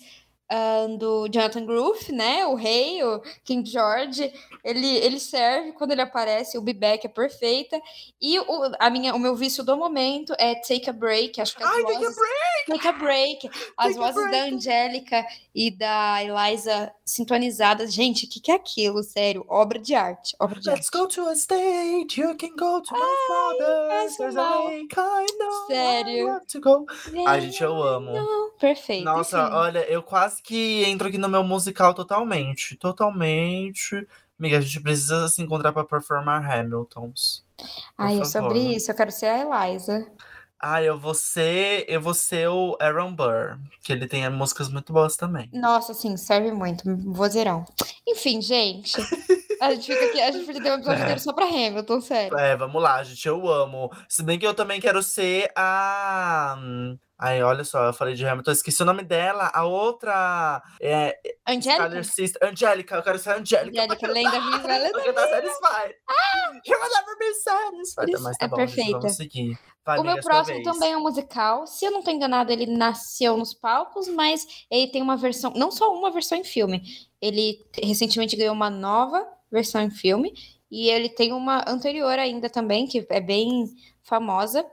uh, 0.52 0.98
do 0.98 1.28
Jonathan 1.28 1.64
Groove, 1.64 2.12
né? 2.12 2.44
O 2.46 2.54
rei, 2.54 3.02
o 3.02 3.20
King 3.44 3.68
George. 3.68 4.32
Ele, 4.62 4.96
ele 4.98 5.18
serve 5.18 5.72
quando 5.72 5.92
ele 5.92 6.02
aparece, 6.02 6.56
o 6.56 6.62
Beback 6.62 7.06
é 7.06 7.08
perfeita. 7.08 7.80
E 8.20 8.38
o, 8.38 8.72
a 8.78 8.90
minha, 8.90 9.14
o 9.14 9.18
meu 9.18 9.34
vício 9.34 9.64
do 9.64 9.76
momento 9.76 10.34
é 10.38 10.54
Take 10.54 10.88
a 10.88 10.92
Break. 10.92 11.40
Acho 11.40 11.56
que 11.56 11.62
as 11.62 11.70
Ai, 11.70 11.82
vozes, 11.82 11.98
take 11.98 12.06
a 12.06 12.12
break! 12.12 12.52
Take 12.66 12.88
a 12.88 12.92
Break. 12.92 13.50
As 13.76 13.86
Take 13.94 13.98
vozes 13.98 14.30
da 14.30 14.44
Angélica 14.44 15.26
e 15.54 15.70
da 15.70 16.22
Eliza 16.22 16.92
sintonizadas. 17.04 17.92
Gente, 17.92 18.26
o 18.26 18.28
que, 18.28 18.40
que 18.40 18.52
é 18.52 18.54
aquilo? 18.54 19.02
Sério, 19.02 19.44
obra 19.48 19.78
de 19.78 19.94
arte. 19.94 20.36
Obra 20.38 20.60
de 20.60 20.68
Let's 20.68 20.86
arte. 20.86 20.98
go 20.98 21.08
to 21.08 21.28
a 21.28 21.34
stage, 21.34 22.20
you 22.20 22.36
can 22.36 22.54
go 22.56 22.80
to 22.80 22.92
my 22.92 23.16
father's. 23.28 24.16
There's 24.16 24.36
a 24.36 24.64
lake, 24.64 24.94
I 24.96 25.26
know 25.38 25.66
Sério. 25.66 26.28
I 26.28 26.32
love 26.32 26.46
to 26.46 26.60
go. 26.60 26.86
Ai, 27.26 27.40
gente, 27.40 27.62
eu 27.62 27.82
amo. 27.82 28.12
Perfeito. 28.58 29.04
Nossa, 29.04 29.42
enfim. 29.42 29.54
olha, 29.54 29.90
eu 29.90 30.02
quase 30.02 30.41
que 30.42 30.85
entro 30.85 31.09
aqui 31.09 31.18
no 31.18 31.28
meu 31.28 31.44
musical 31.44 31.94
totalmente. 31.94 32.76
Totalmente. 32.76 34.07
Amiga, 34.38 34.59
a 34.59 34.61
gente 34.61 34.81
precisa 34.81 35.28
se 35.28 35.40
encontrar 35.40 35.72
para 35.72 35.85
performar 35.85 36.44
Hamiltons. 36.50 37.44
Ai, 37.96 38.20
é 38.20 38.24
sobre 38.24 38.59
isso. 38.59 38.90
Eu 38.90 38.94
quero 38.94 39.12
ser 39.12 39.26
a 39.26 39.38
Eliza. 39.38 40.07
Ah, 40.64 40.81
eu 40.81 40.96
vou 40.96 41.12
ser, 41.12 41.85
eu 41.88 42.00
vou 42.00 42.14
ser 42.14 42.48
o 42.48 42.76
Aaron 42.81 43.12
Burr, 43.12 43.59
que 43.83 43.92
ele 43.92 44.07
tem 44.07 44.28
músicas 44.31 44.68
muito 44.68 44.92
boas 44.92 45.16
também. 45.16 45.50
Nossa, 45.52 45.92
sim, 45.92 46.16
serve 46.16 46.52
muito. 46.52 46.85
Vozeirão. 47.12 47.64
Enfim, 48.07 48.40
gente. 48.40 48.96
A 49.61 49.74
gente 49.74 49.92
fica 49.92 50.05
aqui, 50.07 50.20
a 50.20 50.31
gente 50.31 50.46
podia 50.46 50.62
ter 50.62 50.70
um 50.70 50.74
episódio 50.74 51.02
inteiro 51.02 51.20
só 51.20 51.33
pra 51.33 51.46
Hamilton, 51.46 52.00
sério. 52.00 52.38
É, 52.38 52.57
vamos 52.57 52.81
lá, 52.81 53.02
gente, 53.02 53.26
eu 53.26 53.48
amo. 53.48 53.90
Se 54.09 54.22
bem 54.22 54.38
que 54.38 54.46
eu 54.46 54.55
também 54.55 54.81
quero 54.81 55.02
ser 55.02 55.50
a. 55.57 56.57
Ai, 57.24 57.40
olha 57.40 57.62
só, 57.62 57.85
eu 57.87 57.92
falei 57.92 58.14
de 58.14 58.26
Hamilton, 58.26 58.50
eu 58.50 58.54
esqueci 58.54 58.82
o 58.82 58.85
nome 58.85 59.04
dela. 59.04 59.48
A 59.54 59.64
outra. 59.64 60.61
É, 60.80 61.16
Angélica? 61.46 61.85
Skyler 61.85 62.04
Sister. 62.04 62.48
Angélica, 62.50 62.96
eu 62.96 63.02
quero 63.04 63.18
ser 63.18 63.30
Angélica. 63.38 63.80
Angélica, 63.82 64.08
lenda 64.08 64.40
viva, 64.40 64.72
ela 64.72 64.90
Pra 64.90 65.04
cantar 65.04 65.28
Satisfied. 65.28 65.94
You 66.66 66.76
will 66.80 66.90
never 66.90 67.18
be 67.18 67.35
satisfied. 67.35 68.22
Mas 68.22 68.37
tá 68.37 68.44
É 68.44 68.48
bom, 68.48 68.56
perfeita. 68.56 68.98
vamos 68.98 69.14
seguir. 69.16 69.56
Vai, 69.85 69.98
O 69.98 70.02
meu 70.04 70.20
próximo 70.20 70.56
vez. 70.56 70.68
também 70.68 70.92
é 70.92 70.96
um 70.96 71.00
musical. 71.02 71.66
Se 71.66 71.85
eu 71.85 71.90
não 71.92 72.02
tô 72.02 72.11
enganada, 72.11 72.52
ele 72.52 72.66
nasceu 72.66 73.37
nos 73.37 73.54
palcos, 73.54 74.08
mas 74.08 74.44
ele 74.70 74.90
tem 74.90 75.00
uma 75.02 75.16
versão, 75.16 75.52
não 75.56 75.70
só 75.70 75.92
uma 75.92 76.11
versão 76.11 76.37
em 76.38 76.44
filme. 76.44 76.82
Ele 77.20 77.64
recentemente 77.80 78.37
ganhou 78.37 78.54
uma 78.54 78.70
nova 78.70 79.24
versão 79.50 79.80
em 79.80 79.90
filme 79.90 80.32
e 80.70 80.88
ele 80.88 81.08
tem 81.08 81.32
uma 81.32 81.64
anterior 81.68 82.18
ainda 82.18 82.48
também, 82.50 82.87
que 82.87 83.06
é 83.11 83.20
bem 83.20 83.66
famosa. 84.02 84.64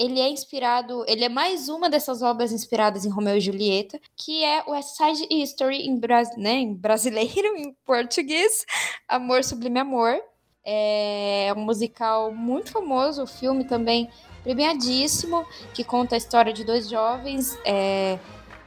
Ele 0.00 0.18
é 0.18 0.30
inspirado, 0.30 1.04
ele 1.06 1.26
é 1.26 1.28
mais 1.28 1.68
uma 1.68 1.90
dessas 1.90 2.22
obras 2.22 2.52
inspiradas 2.52 3.04
em 3.04 3.10
Romeu 3.10 3.36
e 3.36 3.40
Julieta, 3.40 4.00
que 4.16 4.42
é 4.42 4.64
West 4.66 4.96
Side 4.96 5.28
History 5.30 5.86
em, 5.86 5.94
bras, 5.94 6.34
né, 6.38 6.52
em 6.52 6.72
brasileiro, 6.72 7.48
em 7.60 7.76
português, 7.84 8.64
Amor 9.06 9.44
Sublime 9.44 9.78
Amor. 9.78 10.18
É 10.64 11.52
um 11.54 11.60
musical 11.60 12.32
muito 12.32 12.72
famoso, 12.72 13.24
o 13.24 13.26
filme 13.26 13.64
também 13.64 14.08
premiadíssimo, 14.42 15.44
que 15.74 15.84
conta 15.84 16.14
a 16.14 16.18
história 16.18 16.50
de 16.50 16.64
dois 16.64 16.88
jovens 16.88 17.58
é, 17.62 18.18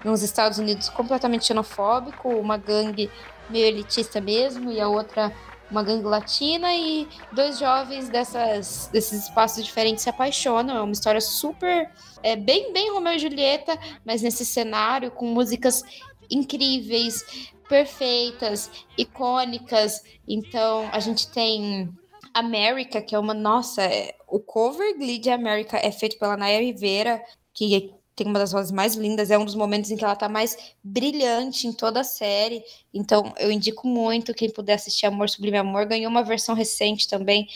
nos 0.05 0.21
Estados 0.21 0.59
Unidos 0.59 0.87
completamente 0.87 1.47
xenofóbico, 1.47 2.29
uma 2.29 2.57
gangue 2.57 3.09
meio 3.49 3.65
elitista 3.65 4.21
mesmo, 4.21 4.71
e 4.71 4.79
a 4.79 4.87
outra 4.87 5.33
uma 5.69 5.83
gangue 5.83 6.05
latina, 6.05 6.73
e 6.73 7.07
dois 7.31 7.59
jovens 7.59 8.09
dessas, 8.09 8.89
desses 8.91 9.23
espaços 9.23 9.63
diferentes 9.63 10.03
se 10.03 10.09
apaixonam. 10.09 10.77
É 10.77 10.81
uma 10.81 10.91
história 10.91 11.21
super. 11.21 11.89
É, 12.21 12.35
bem, 12.35 12.71
bem 12.71 12.91
Romeu 12.91 13.13
e 13.13 13.19
Julieta, 13.19 13.77
mas 14.05 14.21
nesse 14.21 14.45
cenário, 14.45 15.11
com 15.11 15.25
músicas 15.25 15.83
incríveis, 16.29 17.51
perfeitas, 17.67 18.69
icônicas. 18.97 20.01
Então, 20.27 20.89
a 20.91 20.99
gente 20.99 21.29
tem 21.31 21.89
America, 22.33 23.01
que 23.01 23.15
é 23.15 23.19
uma. 23.19 23.33
Nossa, 23.33 23.83
é- 23.83 24.15
o 24.27 24.39
cover 24.39 24.97
Glee 24.97 25.19
de 25.19 25.29
America 25.29 25.77
é 25.77 25.91
feito 25.91 26.17
pela 26.17 26.37
Naya 26.37 26.59
Rivera, 26.59 27.23
que 27.53 27.93
tem 28.15 28.27
uma 28.27 28.39
das 28.39 28.51
vozes 28.51 28.71
mais 28.71 28.95
lindas, 28.95 29.31
é 29.31 29.37
um 29.37 29.45
dos 29.45 29.55
momentos 29.55 29.89
em 29.91 29.97
que 29.97 30.03
ela 30.03 30.15
tá 30.15 30.29
mais 30.29 30.75
brilhante 30.83 31.67
em 31.67 31.73
toda 31.73 32.01
a 32.01 32.03
série. 32.03 32.63
Então, 32.93 33.33
eu 33.39 33.51
indico 33.51 33.87
muito 33.87 34.33
quem 34.33 34.49
puder 34.51 34.73
assistir 34.75 35.05
Amor 35.05 35.29
Sublime 35.29 35.57
Amor. 35.57 35.85
Ganhou 35.85 36.09
uma 36.11 36.23
versão 36.23 36.55
recente 36.55 37.07
também 37.07 37.47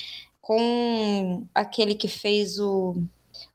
com 0.41 1.45
aquele 1.53 1.93
que 1.93 2.07
fez 2.07 2.59
o, 2.59 2.95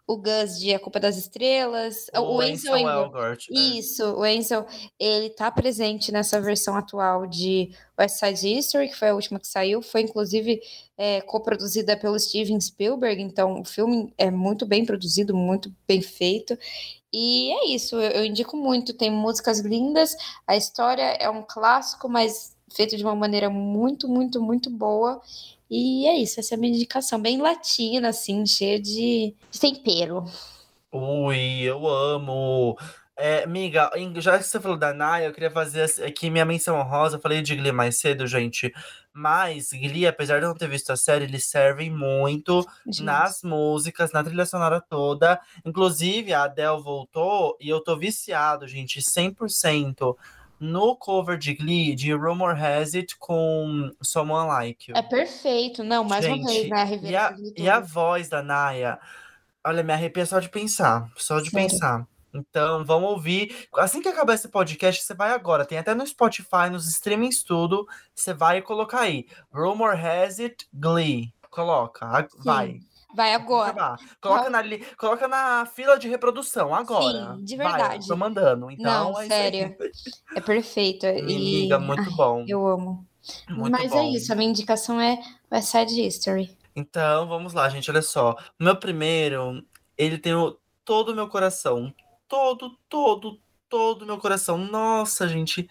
o 0.07 0.17
Gus 0.17 0.59
de 0.59 0.75
A 0.75 0.79
Culpa 0.79 0.99
das 0.99 1.17
Estrelas, 1.17 2.07
o, 2.15 2.41
Ansel 2.41 2.77
Elgort. 2.77 3.15
Elgort. 3.15 3.49
é. 3.51 3.55
Isso, 3.55 4.05
o 4.15 4.23
Ansel, 4.23 4.67
ele 4.99 5.31
tá 5.31 5.51
presente 5.51 6.11
nessa 6.11 6.41
versão 6.41 6.77
atual 6.77 7.27
de 7.27 7.71
West 7.99 8.19
Side 8.19 8.59
History, 8.59 8.89
que 8.89 8.97
foi 8.97 9.09
a 9.09 9.15
última 9.15 9.39
que 9.39 9.47
saiu, 9.47 9.81
foi 9.81 10.03
inclusive 10.03 10.61
é, 10.99 11.21
coproduzida 11.21 11.97
pelo 11.97 12.19
Steven 12.19 12.61
Spielberg, 12.61 13.23
então 13.23 13.61
o 13.61 13.65
filme 13.65 14.13
é 14.19 14.31
muito 14.31 14.67
bem 14.67 14.85
produzido, 14.85 15.35
muito 15.37 15.73
bem 15.87 16.03
feito, 16.03 16.59
e 17.13 17.53
é 17.53 17.67
isso, 17.69 17.97
eu, 17.97 18.11
eu 18.11 18.25
indico 18.25 18.57
muito, 18.57 18.95
tem 18.95 19.11
músicas 19.11 19.61
lindas, 19.61 20.17
a 20.47 20.57
história 20.57 21.17
é 21.21 21.29
um 21.31 21.43
clássico, 21.43 22.09
mas 22.09 22.57
feito 22.75 22.97
de 22.97 23.05
uma 23.05 23.15
maneira 23.15 23.51
muito, 23.51 24.09
muito, 24.09 24.43
muito 24.43 24.71
boa, 24.71 25.21
e 25.75 26.07
é 26.07 26.19
isso, 26.19 26.39
essa 26.39 26.55
é 26.55 26.57
a 26.57 26.59
minha 26.61 26.75
indicação, 26.75 27.19
bem 27.19 27.41
latina, 27.41 28.11
assim, 28.11 28.45
cheia 28.45 28.79
de, 28.79 29.35
de 29.51 29.59
tempero. 29.59 30.23
Ui, 30.93 31.63
eu 31.63 31.89
amo. 31.89 32.77
É, 33.17 33.45
amiga, 33.45 33.91
já 34.17 34.37
que 34.37 34.45
você 34.45 34.61
falou 34.61 34.77
da 34.77 34.93
Naya, 34.93 35.27
eu 35.27 35.33
queria 35.33 35.51
fazer 35.51 35.91
aqui 36.05 36.29
minha 36.29 36.45
menção 36.45 36.79
honrosa. 36.79 37.17
Eu 37.17 37.21
falei 37.23 37.41
de 37.41 37.57
Glee 37.57 37.73
mais 37.73 37.99
cedo, 37.99 38.27
gente. 38.27 38.71
Mas 39.15 39.71
Glee, 39.71 40.07
apesar 40.07 40.41
de 40.41 40.45
eu 40.45 40.49
não 40.49 40.57
ter 40.57 40.69
visto 40.69 40.91
a 40.91 40.97
série, 40.97 41.25
eles 41.25 41.47
servem 41.47 41.91
muito 41.91 42.67
Demais. 42.87 43.01
nas 43.01 43.43
músicas, 43.43 44.13
na 44.13 44.23
trilha 44.23 44.45
sonora 44.45 44.79
toda. 44.79 45.41
Inclusive, 45.65 46.35
a 46.35 46.45
Adele 46.45 46.83
voltou 46.83 47.57
e 47.59 47.71
eu 47.71 47.81
tô 47.81 47.97
viciado, 47.97 48.69
gente, 48.69 49.01
100% 49.01 50.15
no 50.63 50.95
cover 50.95 51.37
de 51.37 51.55
Glee 51.55 51.93
de 51.93 52.13
Rumor 52.15 52.55
Has 52.57 52.95
It 52.95 53.17
com 53.19 53.91
Someone 54.01 54.47
Like 54.47 54.91
You. 54.91 54.97
É 54.97 55.03
perfeito, 55.03 55.83
não, 55.83 56.05
mais 56.05 56.25
uma 56.25 56.37
Gente, 56.37 56.47
vez, 56.47 56.71
né, 56.71 56.83
a 56.83 56.87
E 56.95 57.17
a, 57.17 57.37
e 57.57 57.69
a 57.69 57.81
voz 57.81 58.29
da 58.29 58.43
Naya. 58.45 58.99
Olha, 59.65 59.83
me 59.83 59.93
arrepia 59.93 60.25
só 60.25 60.39
de 60.39 60.49
pensar. 60.49 61.11
Só 61.17 61.41
de 61.41 61.51
Sério. 61.51 61.69
pensar. 61.69 62.07
Então, 62.33 62.85
vamos 62.85 63.11
ouvir. 63.11 63.69
Assim 63.77 64.01
que 64.01 64.09
acabar 64.09 64.35
esse 64.35 64.49
podcast, 64.49 65.03
você 65.03 65.15
vai 65.15 65.33
agora. 65.33 65.67
Tem 65.67 65.79
até 65.79 65.95
no 65.95 66.07
Spotify, 66.07 66.71
nos 66.71 66.89
streamings, 66.89 67.43
tudo. 67.43 67.87
Você 68.15 68.33
vai 68.33 68.63
colocar 68.63 69.01
aí. 69.01 69.27
Rumor 69.53 69.95
has 69.95 70.39
it, 70.39 70.67
Glee. 70.73 71.35
Coloca. 71.51 72.29
Vai. 72.39 72.79
Vai 73.15 73.35
agora. 73.35 73.97
Coloca, 74.21 74.49
na, 74.51 74.63
li- 74.63 74.85
coloca 74.97 75.29
na 75.29 75.67
fila 75.67 75.99
de 75.99 76.09
reprodução 76.09 76.75
agora. 76.75 77.35
Sim, 77.37 77.45
de 77.45 77.57
Vai, 77.57 77.73
verdade. 77.73 78.09
tô 78.09 78.17
mandando. 78.17 78.71
Então, 78.71 79.13
Não, 79.13 79.21
é 79.21 79.27
sério. 79.27 79.77
É 80.35 80.41
perfeito. 80.41 81.05
E 81.07 81.17
amiga, 81.17 81.79
muito 81.79 82.03
ai, 82.03 82.17
bom. 82.17 82.45
eu 82.49 82.67
amo. 82.67 83.07
Muito 83.49 83.71
Mas 83.71 83.91
bom. 83.93 83.99
é 84.01 84.09
isso, 84.09 84.33
a 84.33 84.37
minha 84.37 84.51
indicação 84.51 85.01
é 85.01 85.19
West 85.51 85.69
Side 85.69 86.01
History. 86.07 86.57
Então, 86.75 87.29
vamos 87.29 87.53
lá, 87.53 87.69
gente. 87.69 87.91
Olha 87.91 88.03
só. 88.03 88.33
O 88.59 88.65
meu 88.65 88.77
primeiro, 88.77 89.63
ele 89.97 90.19
tem 90.19 90.35
o- 90.35 90.59
todo 90.85 91.11
o 91.13 91.15
meu 91.15 91.29
coração. 91.29 91.93
Todo, 92.27 92.77
todo, 92.89 93.39
todo 93.69 94.03
o 94.03 94.07
meu 94.07 94.19
coração. 94.19 94.57
Nossa, 94.57 95.29
gente. 95.29 95.69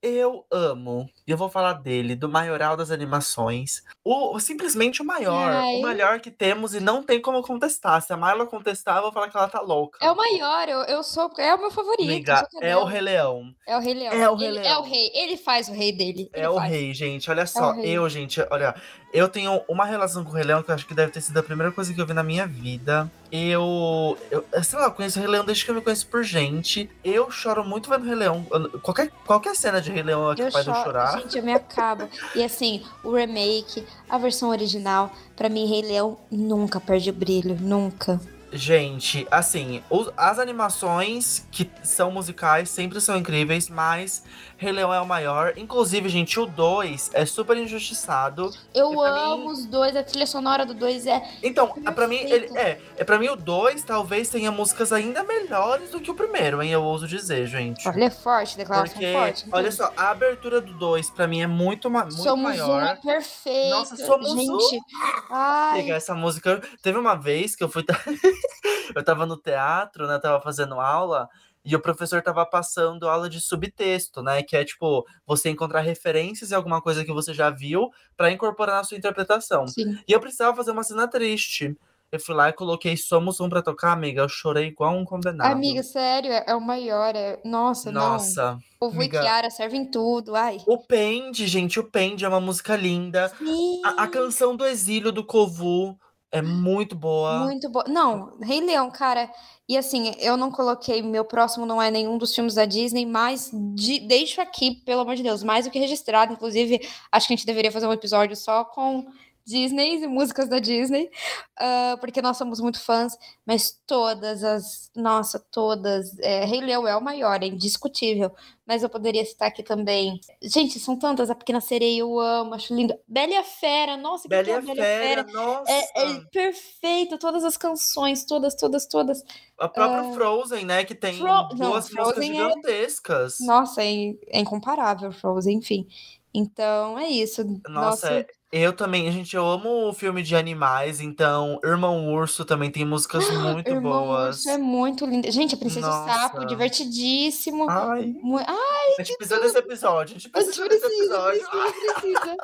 Eu 0.00 0.46
amo. 0.50 1.08
E 1.28 1.30
eu 1.30 1.36
vou 1.36 1.50
falar 1.50 1.74
dele, 1.74 2.16
do 2.16 2.26
maioral 2.26 2.74
das 2.74 2.90
animações. 2.90 3.82
O, 4.02 4.40
simplesmente 4.40 5.02
o 5.02 5.04
maior. 5.04 5.52
Ai. 5.52 5.76
O 5.76 5.82
melhor 5.82 6.20
que 6.20 6.30
temos 6.30 6.74
e 6.74 6.80
não 6.80 7.02
tem 7.02 7.20
como 7.20 7.42
contestar. 7.42 8.00
Se 8.00 8.10
a 8.14 8.16
Marla 8.16 8.46
contestar, 8.46 8.96
eu 8.96 9.02
vou 9.02 9.12
falar 9.12 9.28
que 9.28 9.36
ela 9.36 9.46
tá 9.46 9.60
louca. 9.60 9.98
É 10.00 10.10
o 10.10 10.16
maior, 10.16 10.66
eu, 10.70 10.78
eu 10.84 11.02
sou. 11.02 11.30
É 11.36 11.54
o 11.54 11.60
meu 11.60 11.70
favorito. 11.70 12.08
sou 12.08 12.16
é 12.16 12.22
cadela. 12.22 12.80
o 12.80 12.86
Rei 12.86 13.00
Leão. 13.02 13.54
É 13.66 13.76
o 13.76 13.80
Rei 13.80 13.92
Leão. 13.92 14.12
É 14.14 14.30
o 14.30 14.34
Rei 14.36 14.48
ele, 14.48 14.58
Leão. 14.60 14.72
é 14.72 14.78
o 14.78 14.82
rei. 14.82 15.10
Ele 15.12 15.36
faz 15.36 15.68
o 15.68 15.72
rei 15.72 15.92
dele. 15.92 16.30
É 16.32 16.40
ele 16.40 16.48
o 16.48 16.54
faz. 16.54 16.70
rei, 16.70 16.94
gente. 16.94 17.30
Olha 17.30 17.46
só, 17.46 17.72
rei. 17.72 17.90
eu, 17.90 18.08
gente, 18.08 18.40
olha, 18.50 18.74
eu 19.12 19.28
tenho 19.28 19.62
uma 19.68 19.84
relação 19.84 20.24
com 20.24 20.30
o 20.30 20.34
Rei 20.34 20.44
Leão 20.44 20.62
que 20.62 20.70
eu 20.70 20.74
acho 20.74 20.86
que 20.86 20.94
deve 20.94 21.12
ter 21.12 21.20
sido 21.20 21.38
a 21.38 21.42
primeira 21.42 21.72
coisa 21.72 21.92
que 21.92 22.00
eu 22.00 22.06
vi 22.06 22.12
na 22.12 22.22
minha 22.22 22.46
vida. 22.46 23.10
Eu, 23.30 24.16
eu 24.30 24.44
sei 24.62 24.78
lá, 24.78 24.86
eu 24.86 24.92
conheço 24.92 25.18
o 25.18 25.22
Rei 25.22 25.30
Leão 25.30 25.44
desde 25.44 25.64
que 25.64 25.70
eu 25.70 25.74
me 25.74 25.80
conheço 25.80 26.06
por 26.06 26.22
gente. 26.22 26.90
Eu 27.04 27.30
choro 27.30 27.64
muito 27.64 27.88
vendo 27.88 28.02
o 28.02 28.06
Rei 28.06 28.14
Leão. 28.14 28.44
Qualquer, 28.82 29.10
qualquer 29.26 29.54
cena 29.54 29.80
de 29.80 29.90
Rei 29.90 30.02
Leão 30.02 30.32
é 30.32 30.36
capaz 30.36 30.64
de 30.64 30.70
eu 30.70 30.76
chorar. 30.76 31.17
Gente, 31.18 31.38
eu 31.38 31.42
me 31.44 31.52
acabo. 31.52 32.08
E 32.34 32.42
assim, 32.42 32.82
o 33.04 33.14
remake, 33.14 33.84
a 34.08 34.18
versão 34.18 34.48
original, 34.50 35.12
pra 35.36 35.48
mim, 35.48 35.66
Rei 35.66 35.82
Leão 35.82 36.16
nunca 36.30 36.80
perde 36.80 37.10
o 37.10 37.12
brilho, 37.12 37.56
nunca. 37.60 38.20
Gente, 38.50 39.26
assim, 39.30 39.82
os- 39.90 40.10
as 40.16 40.38
animações 40.38 41.46
que 41.50 41.70
são 41.82 42.10
musicais 42.10 42.70
sempre 42.70 43.00
são 43.00 43.16
incríveis, 43.18 43.68
mas 43.68 44.22
Rei 44.56 44.72
Leão 44.72 44.92
é 44.92 45.00
o 45.00 45.06
maior. 45.06 45.52
Inclusive, 45.56 46.08
gente, 46.08 46.40
o 46.40 46.46
2 46.46 47.10
é 47.12 47.26
super 47.26 47.56
injustiçado. 47.58 48.50
Eu 48.74 49.00
amo 49.02 49.44
mim- 49.44 49.52
os 49.52 49.66
dois, 49.66 49.94
a 49.94 50.02
trilha 50.02 50.26
sonora 50.26 50.64
do 50.64 50.72
dois 50.74 51.06
é. 51.06 51.22
Então, 51.42 51.68
pra 51.94 52.08
mim, 52.08 52.16
ele, 52.16 52.48
Perfeito. 52.48 52.56
é, 52.56 52.80
é 52.96 53.04
para 53.04 53.18
mim 53.18 53.28
o 53.28 53.36
2 53.36 53.82
talvez 53.82 54.28
tenha 54.30 54.50
músicas 54.50 54.92
ainda 54.92 55.22
melhores 55.22 55.90
do 55.90 56.00
que 56.00 56.10
o 56.10 56.14
primeiro, 56.14 56.62
hein? 56.62 56.70
Eu 56.70 56.82
ouso 56.82 57.06
dizer, 57.06 57.46
gente. 57.46 57.86
Olha, 57.86 58.04
é 58.04 58.10
forte, 58.10 58.56
declaração 58.56 58.94
Porque, 58.94 59.12
forte. 59.12 59.46
olha 59.52 59.70
só, 59.70 59.92
a 59.96 60.08
abertura 60.10 60.60
do 60.60 60.72
2 60.72 61.10
pra 61.10 61.26
mim 61.28 61.42
é 61.42 61.46
muito, 61.46 61.90
ma- 61.90 62.02
muito 62.04 62.16
somos 62.22 62.42
maior. 62.44 62.82
uma 62.82 62.96
perfeita. 62.96 63.70
Nossa, 63.76 63.96
somos 63.96 64.32
um. 64.32 64.58
gente. 64.70 64.84
Ai, 65.30 65.82
Pegar 65.82 65.96
essa 65.96 66.14
música. 66.14 66.62
Teve 66.82 66.98
uma 66.98 67.14
vez 67.14 67.54
que 67.54 67.62
eu 67.62 67.68
fui. 67.68 67.84
eu 68.94 69.04
tava 69.04 69.26
no 69.26 69.36
teatro, 69.36 70.06
né? 70.06 70.18
Tava 70.18 70.40
fazendo 70.40 70.80
aula. 70.80 71.28
E 71.64 71.74
o 71.74 71.80
professor 71.80 72.22
tava 72.22 72.46
passando 72.46 73.08
aula 73.08 73.28
de 73.28 73.40
subtexto, 73.40 74.22
né? 74.22 74.42
Que 74.42 74.56
é 74.56 74.64
tipo, 74.64 75.04
você 75.26 75.50
encontrar 75.50 75.80
referências 75.80 76.50
em 76.50 76.54
alguma 76.54 76.80
coisa 76.80 77.04
que 77.04 77.12
você 77.12 77.34
já 77.34 77.50
viu 77.50 77.90
pra 78.16 78.30
incorporar 78.30 78.76
na 78.76 78.84
sua 78.84 78.96
interpretação. 78.96 79.66
sim. 79.66 79.98
E 80.06 80.12
eu 80.12 80.20
precisava 80.20 80.56
fazer 80.56 80.70
uma 80.70 80.82
cena 80.82 81.06
triste. 81.06 81.76
Eu 82.10 82.18
fui 82.18 82.34
lá 82.34 82.48
e 82.48 82.54
coloquei 82.54 82.96
Somos 82.96 83.38
Um 83.38 83.50
pra 83.50 83.60
tocar, 83.60 83.92
amiga. 83.92 84.22
Eu 84.22 84.28
chorei 84.30 84.68
igual 84.68 84.94
um 84.96 85.04
condenado. 85.04 85.52
Amiga, 85.52 85.82
sério, 85.82 86.32
é, 86.32 86.44
é 86.46 86.54
o 86.54 86.60
maior. 86.60 87.14
É... 87.14 87.38
Nossa, 87.44 87.92
não. 87.92 88.12
Nossa. 88.12 88.58
O 88.80 88.88
Vô 88.88 89.02
e 89.02 89.04
amiga. 89.04 89.20
Kiara 89.20 89.50
servem 89.50 89.90
tudo. 89.90 90.34
Ai. 90.34 90.58
O 90.66 90.78
Pende, 90.78 91.46
gente, 91.46 91.78
o 91.78 91.84
Pende 91.84 92.24
é 92.24 92.28
uma 92.28 92.40
música 92.40 92.74
linda. 92.76 93.28
Sim. 93.36 93.82
A, 93.84 94.04
a 94.04 94.08
canção 94.08 94.56
do 94.56 94.64
exílio 94.64 95.12
do 95.12 95.22
Kovu 95.22 95.98
é 96.30 96.42
muito 96.42 96.94
boa. 96.94 97.44
Muito 97.44 97.68
bom. 97.68 97.82
Não, 97.88 98.36
Rei 98.40 98.60
Leão, 98.60 98.90
cara. 98.90 99.30
E 99.68 99.76
assim, 99.76 100.14
eu 100.18 100.36
não 100.36 100.50
coloquei, 100.50 101.02
meu 101.02 101.24
próximo 101.24 101.66
não 101.66 101.80
é 101.80 101.90
nenhum 101.90 102.16
dos 102.16 102.34
filmes 102.34 102.54
da 102.54 102.64
Disney, 102.64 103.04
mas 103.04 103.50
de- 103.74 104.00
deixo 104.00 104.40
aqui, 104.40 104.76
pelo 104.84 105.02
amor 105.02 105.14
de 105.14 105.22
Deus, 105.22 105.42
mais 105.42 105.66
do 105.66 105.70
que 105.70 105.78
registrado. 105.78 106.32
Inclusive, 106.32 106.80
acho 107.12 107.26
que 107.26 107.34
a 107.34 107.36
gente 107.36 107.46
deveria 107.46 107.70
fazer 107.72 107.86
um 107.86 107.92
episódio 107.92 108.34
só 108.36 108.64
com 108.64 109.06
Disney 109.48 110.02
e 110.02 110.06
músicas 110.06 110.48
da 110.48 110.58
Disney, 110.58 111.10
ah, 111.58 111.96
porque 112.00 112.20
nós 112.20 112.36
somos 112.36 112.60
muito 112.60 112.80
fãs, 112.80 113.16
mas 113.46 113.80
todas 113.86 114.44
as. 114.44 114.90
Nossa, 114.94 115.38
todas. 115.50 116.16
É, 116.20 116.44
Rei 116.44 116.60
Leão 116.60 116.86
é 116.86 116.94
o 116.96 117.00
maior, 117.00 117.42
é 117.42 117.46
indiscutível. 117.46 118.30
Mas 118.66 118.82
eu 118.82 118.90
poderia 118.90 119.24
citar 119.24 119.48
aqui 119.48 119.62
também. 119.62 120.20
Gente, 120.42 120.78
são 120.78 120.94
tantas. 120.98 121.30
A 121.30 121.34
Pequena 121.34 121.58
Sereia 121.58 122.00
eu 122.00 122.20
amo, 122.20 122.52
acho 122.52 122.74
lindo. 122.74 122.94
Bela 123.08 123.32
e 123.32 123.36
a 123.36 123.42
Fera, 123.42 123.96
nossa, 123.96 124.24
que 124.24 124.28
Bela 124.28 124.44
que 124.44 124.50
é 124.50 124.56
a 124.56 124.60
Bela 124.60 124.74
Fera, 124.76 125.22
nossa. 125.32 125.72
é, 125.72 125.88
é 125.94 126.20
perfeito, 126.30 127.16
todas 127.18 127.44
as 127.44 127.56
canções, 127.56 128.26
todas, 128.26 128.54
todas, 128.54 128.86
todas. 128.86 129.22
A 129.58 129.68
própria 129.68 130.12
Frozen, 130.12 130.66
né? 130.66 130.84
Que 130.84 130.94
tem 130.94 131.14
Fro- 131.14 131.26
não, 131.26 131.48
duas 131.48 131.90
músicas 131.90 132.04
Frozen 132.12 132.30
é- 132.30 132.34
gigantescas. 132.48 133.36
Nossa, 133.40 133.82
é, 133.82 134.14
é 134.28 134.40
incomparável, 134.40 135.10
Frozen, 135.12 135.56
enfim. 135.56 135.88
Então 136.34 136.98
é 136.98 137.08
isso. 137.08 137.42
Nossa, 137.70 138.12
é- 138.12 138.26
eu 138.50 138.72
também, 138.72 139.10
gente, 139.12 139.36
eu 139.36 139.46
amo 139.46 139.88
o 139.88 139.92
filme 139.92 140.22
de 140.22 140.34
animais, 140.34 141.00
então 141.00 141.60
Irmão 141.62 142.12
Urso 142.14 142.44
também 142.44 142.70
tem 142.70 142.84
músicas 142.84 143.28
muito 143.30 143.68
Irmão 143.68 144.06
boas. 144.06 144.36
Urso 144.36 144.50
é 144.50 144.56
muito 144.58 145.04
lindo. 145.04 145.30
Gente, 145.30 145.54
a 145.54 145.58
Princesa 145.58 145.86
e 145.86 145.90
o 145.90 145.92
Sapo, 145.92 146.36
Nossa. 146.36 146.46
divertidíssimo. 146.48 147.68
Ai, 147.68 148.06
Mu- 148.22 148.38
Ah, 148.38 148.94
a 148.98 149.02
gente 149.02 149.16
precisa 149.18 149.40
desse 149.40 149.58
episódio, 149.58 150.16
a 150.16 150.18
gente 150.18 150.30
a 150.32 150.40
gente 150.40 150.54
precisa 150.56 150.68
desse 150.68 150.80
precisa, 150.80 151.04
episódio. 151.04 151.48
precisa, 151.50 151.94
precisa. 152.00 152.36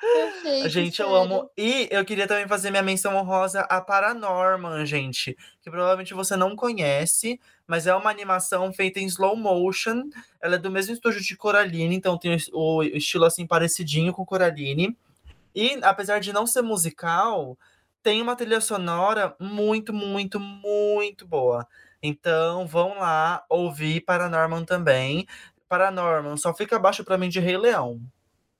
Perfeito, 0.00 0.68
Gente, 0.68 1.00
eu 1.00 1.06
sério. 1.08 1.22
amo. 1.22 1.50
E 1.56 1.88
eu 1.90 2.04
queria 2.04 2.26
também 2.26 2.48
fazer 2.48 2.70
minha 2.70 2.82
menção 2.82 3.14
honrosa 3.16 3.60
a 3.62 3.80
Paranorman, 3.80 4.84
gente. 4.84 5.36
Que 5.60 5.70
provavelmente 5.70 6.12
você 6.14 6.36
não 6.36 6.56
conhece, 6.56 7.38
mas 7.66 7.86
é 7.86 7.94
uma 7.94 8.10
animação 8.10 8.72
feita 8.72 8.98
em 8.98 9.06
slow 9.06 9.36
motion. 9.36 10.02
Ela 10.40 10.56
é 10.56 10.58
do 10.58 10.70
mesmo 10.70 10.92
estúdio 10.92 11.20
de 11.22 11.36
Coraline, 11.36 11.94
então 11.94 12.18
tem 12.18 12.36
o 12.52 12.62
o 12.78 12.82
estilo 12.82 13.24
assim 13.24 13.46
parecidinho 13.46 14.12
com 14.12 14.24
Coraline. 14.24 14.96
E 15.54 15.78
apesar 15.82 16.20
de 16.20 16.32
não 16.32 16.46
ser 16.46 16.62
musical, 16.62 17.58
tem 18.02 18.20
uma 18.20 18.36
trilha 18.36 18.60
sonora 18.60 19.34
muito, 19.40 19.92
muito, 19.92 20.40
muito 20.40 21.26
boa. 21.26 21.66
Então 22.02 22.66
vão 22.66 22.98
lá 22.98 23.44
ouvir 23.48 24.00
Paranorman 24.00 24.64
também. 24.64 25.26
Paranorman 25.68 26.36
só 26.36 26.52
fica 26.52 26.76
abaixo 26.76 27.04
pra 27.04 27.16
mim 27.16 27.28
de 27.28 27.40
Rei 27.40 27.56
Leão. 27.56 28.00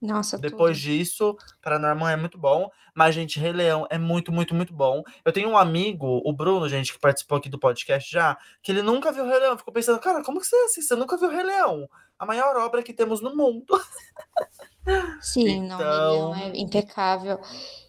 Nossa, 0.01 0.37
Depois 0.37 0.77
tudo. 0.77 0.85
disso, 0.85 1.37
Paranorman 1.63 2.13
é 2.13 2.17
muito 2.17 2.37
bom. 2.37 2.69
Mas, 2.93 3.15
gente, 3.15 3.39
Rei 3.39 3.53
Leão 3.53 3.87
é 3.89 3.99
muito, 3.99 4.33
muito, 4.33 4.53
muito 4.53 4.75
bom. 4.75 5.03
Eu 5.25 5.33
tenho 5.33 5.49
um 5.49 5.57
amigo, 5.57 6.21
o 6.25 6.33
Bruno, 6.33 6.69
gente, 6.69 6.93
que 6.93 6.99
participou 6.99 7.39
aqui 7.39 7.49
do 7.49 7.59
podcast 7.59 8.11
já, 8.11 8.37
que 8.61 8.73
ele 8.73 8.83
nunca 8.83 9.13
viu 9.13 9.25
Rei 9.27 9.39
Leão. 9.39 9.57
Ficou 9.57 9.73
pensando, 9.73 10.01
cara, 10.01 10.23
como 10.25 10.41
que 10.41 10.47
você 10.47 10.57
é 10.57 10.65
assim? 10.65 10.83
Você 10.83 10.97
nunca 10.97 11.17
viu 11.17 11.31
Rei 11.31 11.45
Leão? 11.45 11.89
A 12.23 12.25
maior 12.25 12.57
obra 12.57 12.85
que 12.85 12.93
temos 12.93 13.21
no 13.21 13.35
mundo. 13.35 13.65
Sim, 15.21 15.63
não, 15.67 15.77
Leão 15.77 16.31
Então- 16.31 16.35
é 16.37 16.57
impecável. 16.57 17.41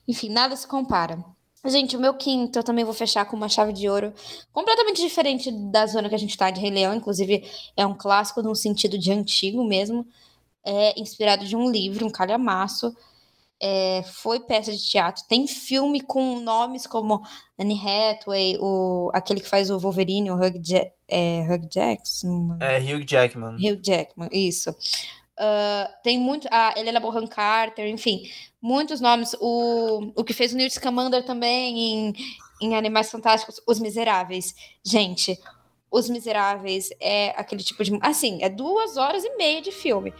Enfim, 0.07 0.29
nada 0.29 0.55
se 0.55 0.65
compara. 0.67 1.23
Gente, 1.65 1.95
o 1.95 1.99
meu 1.99 2.15
quinto 2.15 2.57
eu 2.57 2.63
também 2.63 2.83
vou 2.83 2.95
fechar 2.95 3.25
com 3.25 3.37
uma 3.37 3.47
chave 3.47 3.71
de 3.71 3.87
ouro 3.87 4.11
completamente 4.51 4.99
diferente 5.03 5.51
da 5.71 5.85
zona 5.85 6.09
que 6.09 6.15
a 6.15 6.17
gente 6.17 6.35
tá 6.35 6.49
de 6.49 6.59
Rei 6.59 6.71
Leão. 6.71 6.95
Inclusive, 6.95 7.47
é 7.77 7.85
um 7.85 7.93
clássico 7.93 8.41
num 8.41 8.55
sentido 8.55 8.97
de 8.97 9.11
antigo 9.11 9.63
mesmo. 9.63 10.03
É 10.65 10.99
inspirado 10.99 11.45
de 11.45 11.55
um 11.55 11.69
livro, 11.69 12.03
um 12.07 12.11
calhamaço. 12.11 12.91
É, 13.65 14.03
foi 14.03 14.41
peça 14.41 14.73
de 14.73 14.83
teatro. 14.89 15.23
Tem 15.29 15.47
filme 15.47 16.01
com 16.01 16.39
nomes 16.41 16.85
como 16.85 17.21
Anne 17.57 17.79
Hathaway, 17.79 18.57
o, 18.59 19.09
aquele 19.13 19.39
que 19.39 19.47
faz 19.47 19.69
o 19.69 19.79
Wolverine, 19.79 20.31
o 20.31 20.35
Hugh, 20.35 20.59
Ja- 20.61 20.91
é, 21.07 21.47
Hugh 21.49 21.69
Jackson. 21.69 22.57
É 22.59 22.77
Hugh 22.79 23.05
Jackman. 23.07 23.55
Hugh 23.55 23.79
Jackman, 23.81 24.27
isso. 24.33 24.75
Ah, 25.39 25.89
tem 26.03 26.19
muito. 26.19 26.47
A 26.51 26.73
Helena 26.77 26.99
Bonham 26.99 27.25
Carter, 27.25 27.87
enfim, 27.87 28.23
muitos 28.61 28.99
nomes. 28.99 29.33
O, 29.39 30.11
o 30.15 30.23
que 30.25 30.33
fez 30.33 30.51
o 30.53 30.57
Newt 30.57 30.73
Scamander 30.73 31.23
também 31.25 31.79
em, 31.79 32.13
em 32.61 32.75
Animais 32.75 33.09
Fantásticos, 33.09 33.61
Os 33.65 33.79
Miseráveis. 33.79 34.53
Gente, 34.85 35.39
Os 35.89 36.09
Miseráveis 36.09 36.89
é 36.99 37.29
aquele 37.37 37.63
tipo 37.63 37.83
de. 37.83 37.97
Assim, 38.01 38.39
é 38.43 38.49
duas 38.49 38.97
horas 38.97 39.23
e 39.23 39.35
meia 39.37 39.61
de 39.61 39.71
filme, 39.71 40.13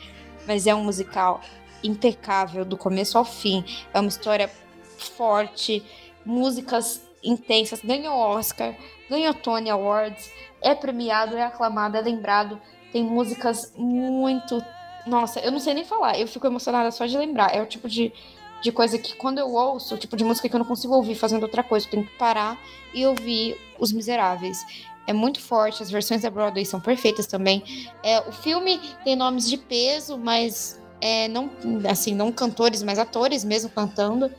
mas 0.47 0.65
é 0.65 0.73
um 0.73 0.83
musical 0.85 1.41
impecável 1.83 2.63
do 2.63 2.77
começo 2.77 3.17
ao 3.17 3.25
fim. 3.25 3.63
É 3.93 3.99
uma 3.99 4.09
história 4.09 4.49
forte, 4.97 5.83
músicas 6.25 7.01
intensas. 7.23 7.81
Ganhou 7.83 8.15
Oscar, 8.15 8.75
ganhou 9.09 9.33
Tony 9.33 9.69
Awards, 9.69 10.31
é 10.61 10.73
premiado, 10.73 11.35
é 11.35 11.43
aclamado, 11.43 11.97
é 11.97 12.01
lembrado. 12.01 12.59
Tem 12.91 13.03
músicas 13.03 13.73
muito. 13.75 14.63
Nossa, 15.05 15.39
eu 15.39 15.51
não 15.51 15.59
sei 15.59 15.73
nem 15.73 15.83
falar, 15.83 16.17
eu 16.17 16.27
fico 16.27 16.47
emocionada 16.47 16.91
só 16.91 17.05
de 17.05 17.17
lembrar. 17.17 17.53
É 17.53 17.61
o 17.61 17.65
tipo 17.65 17.89
de, 17.89 18.13
de 18.61 18.71
coisa 18.71 18.97
que 18.97 19.15
quando 19.15 19.39
eu 19.39 19.53
ouço, 19.53 19.97
tipo 19.97 20.15
de 20.15 20.23
música 20.23 20.47
que 20.47 20.55
eu 20.55 20.59
não 20.59 20.65
consigo 20.65 20.93
ouvir 20.93 21.15
fazendo 21.15 21.43
outra 21.43 21.63
coisa, 21.63 21.85
eu 21.85 21.91
tenho 21.91 22.05
que 22.05 22.17
parar 22.17 22.57
e 22.93 23.05
ouvir 23.05 23.59
Os 23.77 23.91
Miseráveis. 23.91 24.59
É 25.05 25.11
muito 25.11 25.41
forte, 25.41 25.83
as 25.83 25.91
versões 25.91 26.21
da 26.21 26.29
Broadway 26.29 26.65
são 26.65 26.79
perfeitas 26.79 27.27
também. 27.27 27.61
É, 28.01 28.21
o 28.21 28.31
filme 28.31 28.79
tem 29.03 29.17
nomes 29.17 29.49
de 29.49 29.57
peso, 29.57 30.17
mas 30.17 30.81
é, 31.03 31.27
não 31.27 31.51
assim, 31.89 32.15
não 32.15 32.31
cantores, 32.31 32.81
mas 32.81 32.97
atores 32.97 33.43
mesmo 33.43 33.69
cantando. 33.69 34.31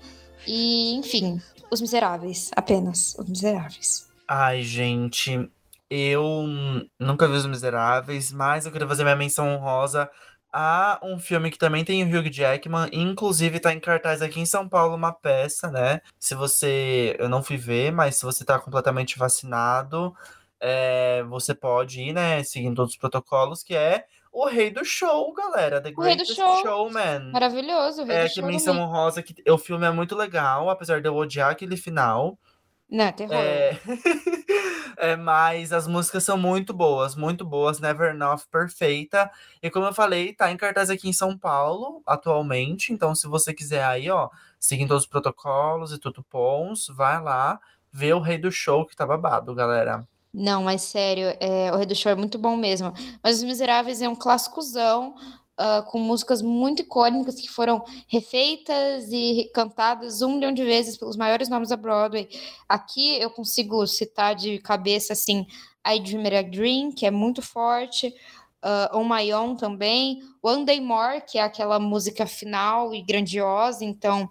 E, 0.46 0.94
enfim, 0.94 1.38
Os 1.70 1.78
Miseráveis, 1.78 2.50
apenas 2.56 3.14
Os 3.18 3.28
Miseráveis. 3.28 4.08
Ai, 4.26 4.62
gente, 4.62 5.50
eu 5.90 6.46
nunca 6.98 7.28
vi 7.28 7.34
Os 7.34 7.44
Miseráveis, 7.44 8.32
mas 8.32 8.64
eu 8.64 8.72
queria 8.72 8.88
fazer 8.88 9.04
minha 9.04 9.14
menção 9.14 9.46
honrosa 9.54 10.10
a 10.50 10.98
um 11.02 11.18
filme 11.18 11.50
que 11.50 11.58
também 11.58 11.84
tem 11.84 12.02
o 12.02 12.06
Hugh 12.06 12.30
Jackman, 12.30 12.88
inclusive 12.92 13.60
tá 13.60 13.70
em 13.74 13.80
cartaz 13.80 14.22
aqui 14.22 14.40
em 14.40 14.46
São 14.46 14.66
Paulo 14.66 14.94
uma 14.94 15.12
peça, 15.12 15.70
né? 15.70 16.00
Se 16.18 16.34
você, 16.34 17.14
eu 17.18 17.28
não 17.28 17.42
fui 17.42 17.58
ver, 17.58 17.92
mas 17.92 18.16
se 18.16 18.24
você 18.24 18.42
tá 18.42 18.58
completamente 18.58 19.18
vacinado, 19.18 20.14
é, 20.58 21.22
você 21.24 21.52
pode 21.54 22.00
ir, 22.00 22.14
né, 22.14 22.42
seguindo 22.42 22.76
todos 22.76 22.92
os 22.92 22.98
protocolos, 22.98 23.62
que 23.62 23.74
é 23.74 24.06
o 24.34 24.46
Rei 24.46 24.68
do 24.68 24.84
Show, 24.84 25.32
galera, 25.32 25.80
The 25.80 25.92
O 25.96 26.02
Rei 26.02 26.16
do 26.16 26.26
Show. 26.26 26.60
Showman. 26.60 27.30
Maravilhoso, 27.30 28.02
o 28.02 28.04
Rei 28.04 28.16
É 28.16 28.22
do 28.24 28.28
que 28.28 28.40
Show 28.40 28.46
menção 28.46 28.74
também. 28.74 28.88
honrosa 28.88 29.22
que 29.22 29.34
o 29.48 29.56
filme 29.56 29.86
é 29.86 29.92
muito 29.92 30.16
legal, 30.16 30.68
apesar 30.68 31.00
de 31.00 31.06
eu 31.08 31.14
odiar 31.14 31.50
aquele 31.50 31.76
final. 31.76 32.36
Não, 32.90 33.12
terror. 33.12 33.32
É... 33.36 33.78
é, 35.12 35.16
mas 35.16 35.72
as 35.72 35.86
músicas 35.86 36.24
são 36.24 36.36
muito 36.36 36.74
boas, 36.74 37.14
muito 37.14 37.44
boas. 37.44 37.78
Never 37.78 38.10
Enough, 38.10 38.40
perfeita. 38.50 39.30
E 39.62 39.70
como 39.70 39.86
eu 39.86 39.94
falei, 39.94 40.34
tá 40.34 40.50
em 40.50 40.56
cartaz 40.56 40.90
aqui 40.90 41.08
em 41.08 41.12
São 41.12 41.38
Paulo 41.38 42.02
atualmente. 42.04 42.92
Então, 42.92 43.14
se 43.14 43.28
você 43.28 43.54
quiser 43.54 43.84
aí, 43.84 44.10
ó, 44.10 44.28
seguindo 44.58 44.88
todos 44.88 45.04
os 45.04 45.08
protocolos 45.08 45.92
e 45.92 45.98
tudo 45.98 46.26
bons, 46.30 46.88
vai 46.88 47.22
lá 47.22 47.60
ver 47.92 48.14
o 48.14 48.20
Rei 48.20 48.36
do 48.36 48.50
Show 48.50 48.84
que 48.84 48.96
tá 48.96 49.06
babado, 49.06 49.54
galera. 49.54 50.04
Não, 50.34 50.64
mas 50.64 50.82
sério, 50.82 51.28
é, 51.38 51.70
o 51.70 51.94
Show 51.94 52.10
é 52.10 52.16
muito 52.16 52.36
bom 52.36 52.56
mesmo. 52.56 52.92
Mas 53.22 53.36
Os 53.36 53.44
Miseráveis 53.44 54.02
é 54.02 54.08
um 54.08 54.16
clássicozão, 54.16 55.14
ah, 55.56 55.82
com 55.82 56.00
músicas 56.00 56.42
muito 56.42 56.82
icônicas 56.82 57.36
que 57.36 57.48
foram 57.48 57.84
refeitas 58.08 59.12
e 59.12 59.48
cantadas 59.54 60.22
um 60.22 60.34
milhão 60.34 60.52
de 60.52 60.64
vezes 60.64 60.96
pelos 60.96 61.16
maiores 61.16 61.48
nomes 61.48 61.68
da 61.68 61.76
Broadway. 61.76 62.28
Aqui 62.68 63.20
eu 63.20 63.30
consigo 63.30 63.86
citar 63.86 64.34
de 64.34 64.58
cabeça, 64.58 65.12
assim, 65.12 65.46
I 65.86 66.00
Dream 66.00 66.24
It 66.24 66.34
a 66.36 66.42
Dream, 66.42 66.90
que 66.90 67.06
é 67.06 67.12
muito 67.12 67.40
forte, 67.40 68.12
ah, 68.60 68.90
On 68.92 69.04
My 69.04 69.32
Own 69.32 69.54
também, 69.54 70.20
One 70.42 70.64
Day 70.64 70.80
More, 70.80 71.20
que 71.20 71.38
é 71.38 71.42
aquela 71.42 71.78
música 71.78 72.26
final 72.26 72.92
e 72.92 73.00
grandiosa, 73.02 73.84
então, 73.84 74.28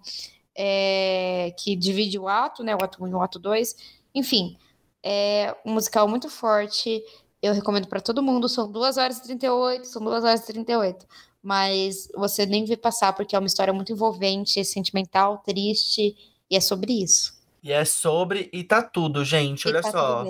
é, 0.53 1.55
que 1.57 1.77
divide 1.77 2.19
o 2.19 2.27
ato, 2.27 2.61
né, 2.61 2.75
o 2.75 2.83
ato 2.83 3.01
1 3.01 3.07
e 3.07 3.13
o 3.13 3.21
ato 3.21 3.39
2. 3.39 3.75
Enfim, 4.13 4.57
é 5.03 5.55
um 5.65 5.73
musical 5.73 6.07
muito 6.07 6.29
forte. 6.29 7.03
Eu 7.41 7.53
recomendo 7.53 7.87
para 7.87 7.99
todo 7.99 8.23
mundo. 8.23 8.47
São 8.47 8.71
2 8.71 8.97
horas 8.97 9.17
e 9.17 9.23
38, 9.23 9.85
são 9.85 10.01
2 10.03 10.23
horas 10.23 10.41
e 10.41 10.45
38. 10.45 11.05
Mas 11.41 12.07
você 12.15 12.45
nem 12.45 12.63
vê 12.63 12.77
passar, 12.77 13.11
porque 13.13 13.35
é 13.35 13.39
uma 13.39 13.47
história 13.47 13.73
muito 13.73 13.91
envolvente, 13.91 14.63
sentimental, 14.63 15.39
triste, 15.39 16.15
e 16.49 16.55
é 16.55 16.61
sobre 16.61 16.93
isso. 17.03 17.33
E 17.61 17.71
é 17.71 17.83
sobre 17.83 18.49
e 18.53 18.63
tá 18.63 18.81
tudo, 18.81 19.25
gente. 19.25 19.65
E 19.65 19.69
Olha 19.69 19.81
tá 19.81 19.91
só. 19.91 20.25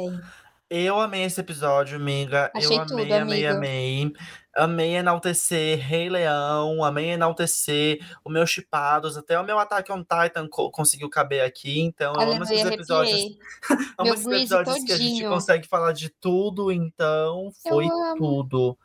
Eu 0.69 0.99
amei 0.99 1.23
esse 1.23 1.39
episódio, 1.39 1.97
amiga. 1.97 2.51
Eu 2.55 2.59
Achei 2.59 2.77
amei, 2.77 2.87
tudo, 2.87 3.13
amei, 3.13 3.45
amigo. 3.45 3.57
amei. 3.57 4.13
Amei 4.55 4.95
enaltecer 4.95 5.79
Rei 5.79 6.09
Leão, 6.09 6.83
amei 6.83 7.09
enaltecer 7.11 7.99
o 8.23 8.29
meu 8.29 8.45
Chipados, 8.45 9.17
até 9.17 9.39
o 9.39 9.43
meu 9.43 9.57
Attack 9.57 9.91
on 9.91 10.03
Titan 10.03 10.47
co- 10.47 10.69
conseguiu 10.69 11.09
caber 11.09 11.43
aqui, 11.43 11.79
então 11.79 12.13
eu 12.13 12.21
amo 12.21 12.31
Aleluia, 12.43 12.53
esses 12.53 12.71
episódios. 12.71 13.37
Amo 13.97 14.13
esses 14.13 14.25
episódios 14.27 14.83
que 14.83 14.91
a 14.91 14.97
gente 14.97 15.09
todinho. 15.13 15.29
consegue 15.31 15.67
falar 15.67 15.91
de 15.93 16.09
tudo, 16.09 16.71
então 16.71 17.51
foi 17.67 17.87
tudo. 18.17 18.77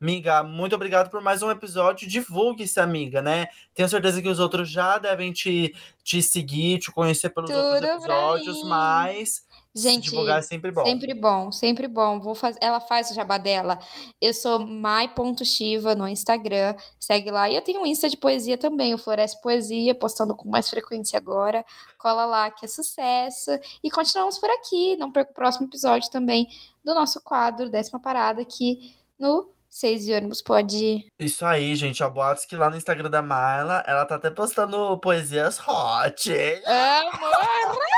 Amiga, 0.00 0.42
muito 0.42 0.74
obrigado 0.74 1.08
por 1.08 1.22
mais 1.22 1.42
um 1.42 1.50
episódio. 1.50 2.06
Divulgue-se, 2.06 2.78
amiga, 2.78 3.22
né? 3.22 3.46
Tenho 3.72 3.88
certeza 3.88 4.20
que 4.20 4.28
os 4.28 4.38
outros 4.38 4.68
já 4.68 4.98
devem 4.98 5.32
te, 5.32 5.74
te 6.02 6.20
seguir, 6.22 6.78
te 6.80 6.92
conhecer 6.92 7.30
pelos 7.30 7.48
outros 7.48 7.74
Tudo 7.74 7.80
pra 7.80 7.94
episódios, 7.94 8.62
mas 8.64 9.46
Gente, 9.76 10.10
divulgar 10.10 10.38
é 10.38 10.42
sempre 10.42 10.70
bom. 10.70 10.84
Sempre 10.84 11.14
bom, 11.14 11.52
sempre 11.52 11.88
bom. 11.88 12.20
Vou 12.20 12.34
faz... 12.34 12.56
Ela 12.60 12.78
faz 12.78 13.10
o 13.10 13.14
jabá 13.14 13.38
dela. 13.38 13.78
Eu 14.20 14.32
sou 14.32 14.64
mai.shiva 14.64 15.96
no 15.96 16.06
Instagram. 16.06 16.76
Segue 17.00 17.30
lá. 17.30 17.50
E 17.50 17.56
eu 17.56 17.62
tenho 17.62 17.80
um 17.80 17.86
Insta 17.86 18.08
de 18.08 18.16
poesia 18.16 18.56
também, 18.56 18.94
o 18.94 18.98
Floresce 18.98 19.40
Poesia, 19.42 19.94
postando 19.94 20.34
com 20.36 20.48
mais 20.48 20.70
frequência 20.70 21.16
agora. 21.16 21.64
Cola 21.98 22.24
lá 22.24 22.50
que 22.52 22.64
é 22.64 22.68
sucesso. 22.68 23.50
E 23.82 23.90
continuamos 23.90 24.38
por 24.38 24.48
aqui. 24.50 24.96
Não 24.96 25.10
perca 25.10 25.32
o 25.32 25.34
próximo 25.34 25.66
episódio 25.66 26.08
também 26.08 26.48
do 26.84 26.94
nosso 26.94 27.20
quadro, 27.20 27.68
décima 27.68 27.98
parada, 27.98 28.42
aqui 28.42 28.94
no 29.18 29.52
Seis 29.74 30.04
de 30.04 30.12
ônibus 30.14 30.40
pode. 30.40 31.04
Isso 31.18 31.44
aí, 31.44 31.74
gente. 31.74 32.00
Ó, 32.00 32.08
boatos 32.08 32.44
que 32.44 32.54
lá 32.54 32.70
no 32.70 32.76
Instagram 32.76 33.10
da 33.10 33.20
Marla, 33.20 33.82
ela 33.88 34.06
tá 34.06 34.14
até 34.14 34.30
postando 34.30 34.96
poesias 35.00 35.58
hot. 35.58 36.30
Amor! 36.64 37.78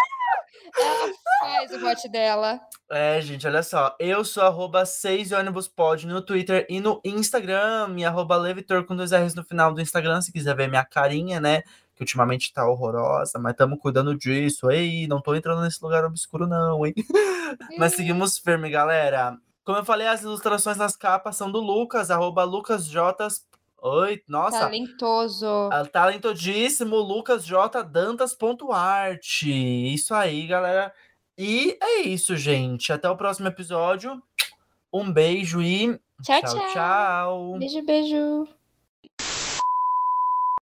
Ela 0.78 1.12
o 1.64 1.80
bote 1.80 2.08
dela. 2.08 2.60
É, 2.90 3.20
gente, 3.20 3.46
olha 3.46 3.62
só. 3.62 3.94
Eu 3.98 4.24
sou 4.24 4.42
arroba 4.42 4.84
6 4.84 5.32
ônibus 5.32 5.66
pod 5.66 6.06
no 6.06 6.22
Twitter 6.22 6.66
e 6.68 6.80
no 6.80 7.00
Instagram. 7.04 7.94
E 7.96 8.04
arroba 8.04 8.36
Levitor 8.36 8.84
com 8.84 8.94
dois 8.94 9.12
R's 9.12 9.34
no 9.34 9.44
final 9.44 9.72
do 9.72 9.80
Instagram, 9.80 10.20
se 10.20 10.32
quiser 10.32 10.54
ver 10.54 10.68
minha 10.68 10.84
carinha, 10.84 11.40
né? 11.40 11.62
Que 11.94 12.02
ultimamente 12.02 12.52
tá 12.52 12.68
horrorosa, 12.68 13.38
mas 13.38 13.52
estamos 13.52 13.78
cuidando 13.80 14.16
disso. 14.16 14.70
Ei, 14.70 15.06
não 15.06 15.20
tô 15.20 15.34
entrando 15.34 15.62
nesse 15.62 15.82
lugar 15.82 16.04
obscuro, 16.04 16.46
não, 16.46 16.84
hein? 16.86 16.94
mas 17.78 17.94
seguimos 17.94 18.38
firme, 18.38 18.70
galera. 18.70 19.36
Como 19.64 19.78
eu 19.78 19.84
falei, 19.84 20.06
as 20.06 20.22
ilustrações 20.22 20.76
nas 20.76 20.94
capas 20.94 21.36
são 21.36 21.50
do 21.50 21.58
Lucas, 21.58 22.10
arroba 22.10 22.44
lucasjotas. 22.44 23.44
Oi, 23.82 24.22
nossa. 24.26 24.60
Talentoso. 24.60 25.46
Ah, 25.70 25.84
Talentosíssimo 25.84 26.96
Lucas 26.96 27.44
J. 27.44 27.82
Dantas.art. 27.82 29.42
Isso 29.42 30.14
aí, 30.14 30.46
galera. 30.46 30.92
E 31.38 31.76
é 31.82 32.00
isso, 32.02 32.36
gente. 32.36 32.92
Até 32.92 33.08
o 33.10 33.16
próximo 33.16 33.48
episódio. 33.48 34.22
Um 34.92 35.12
beijo 35.12 35.60
e 35.60 35.98
Tchau, 36.22 36.40
tchau. 36.40 36.50
tchau. 36.50 36.72
tchau. 36.72 37.58
Beijo, 37.58 37.82
beijo. 37.84 38.48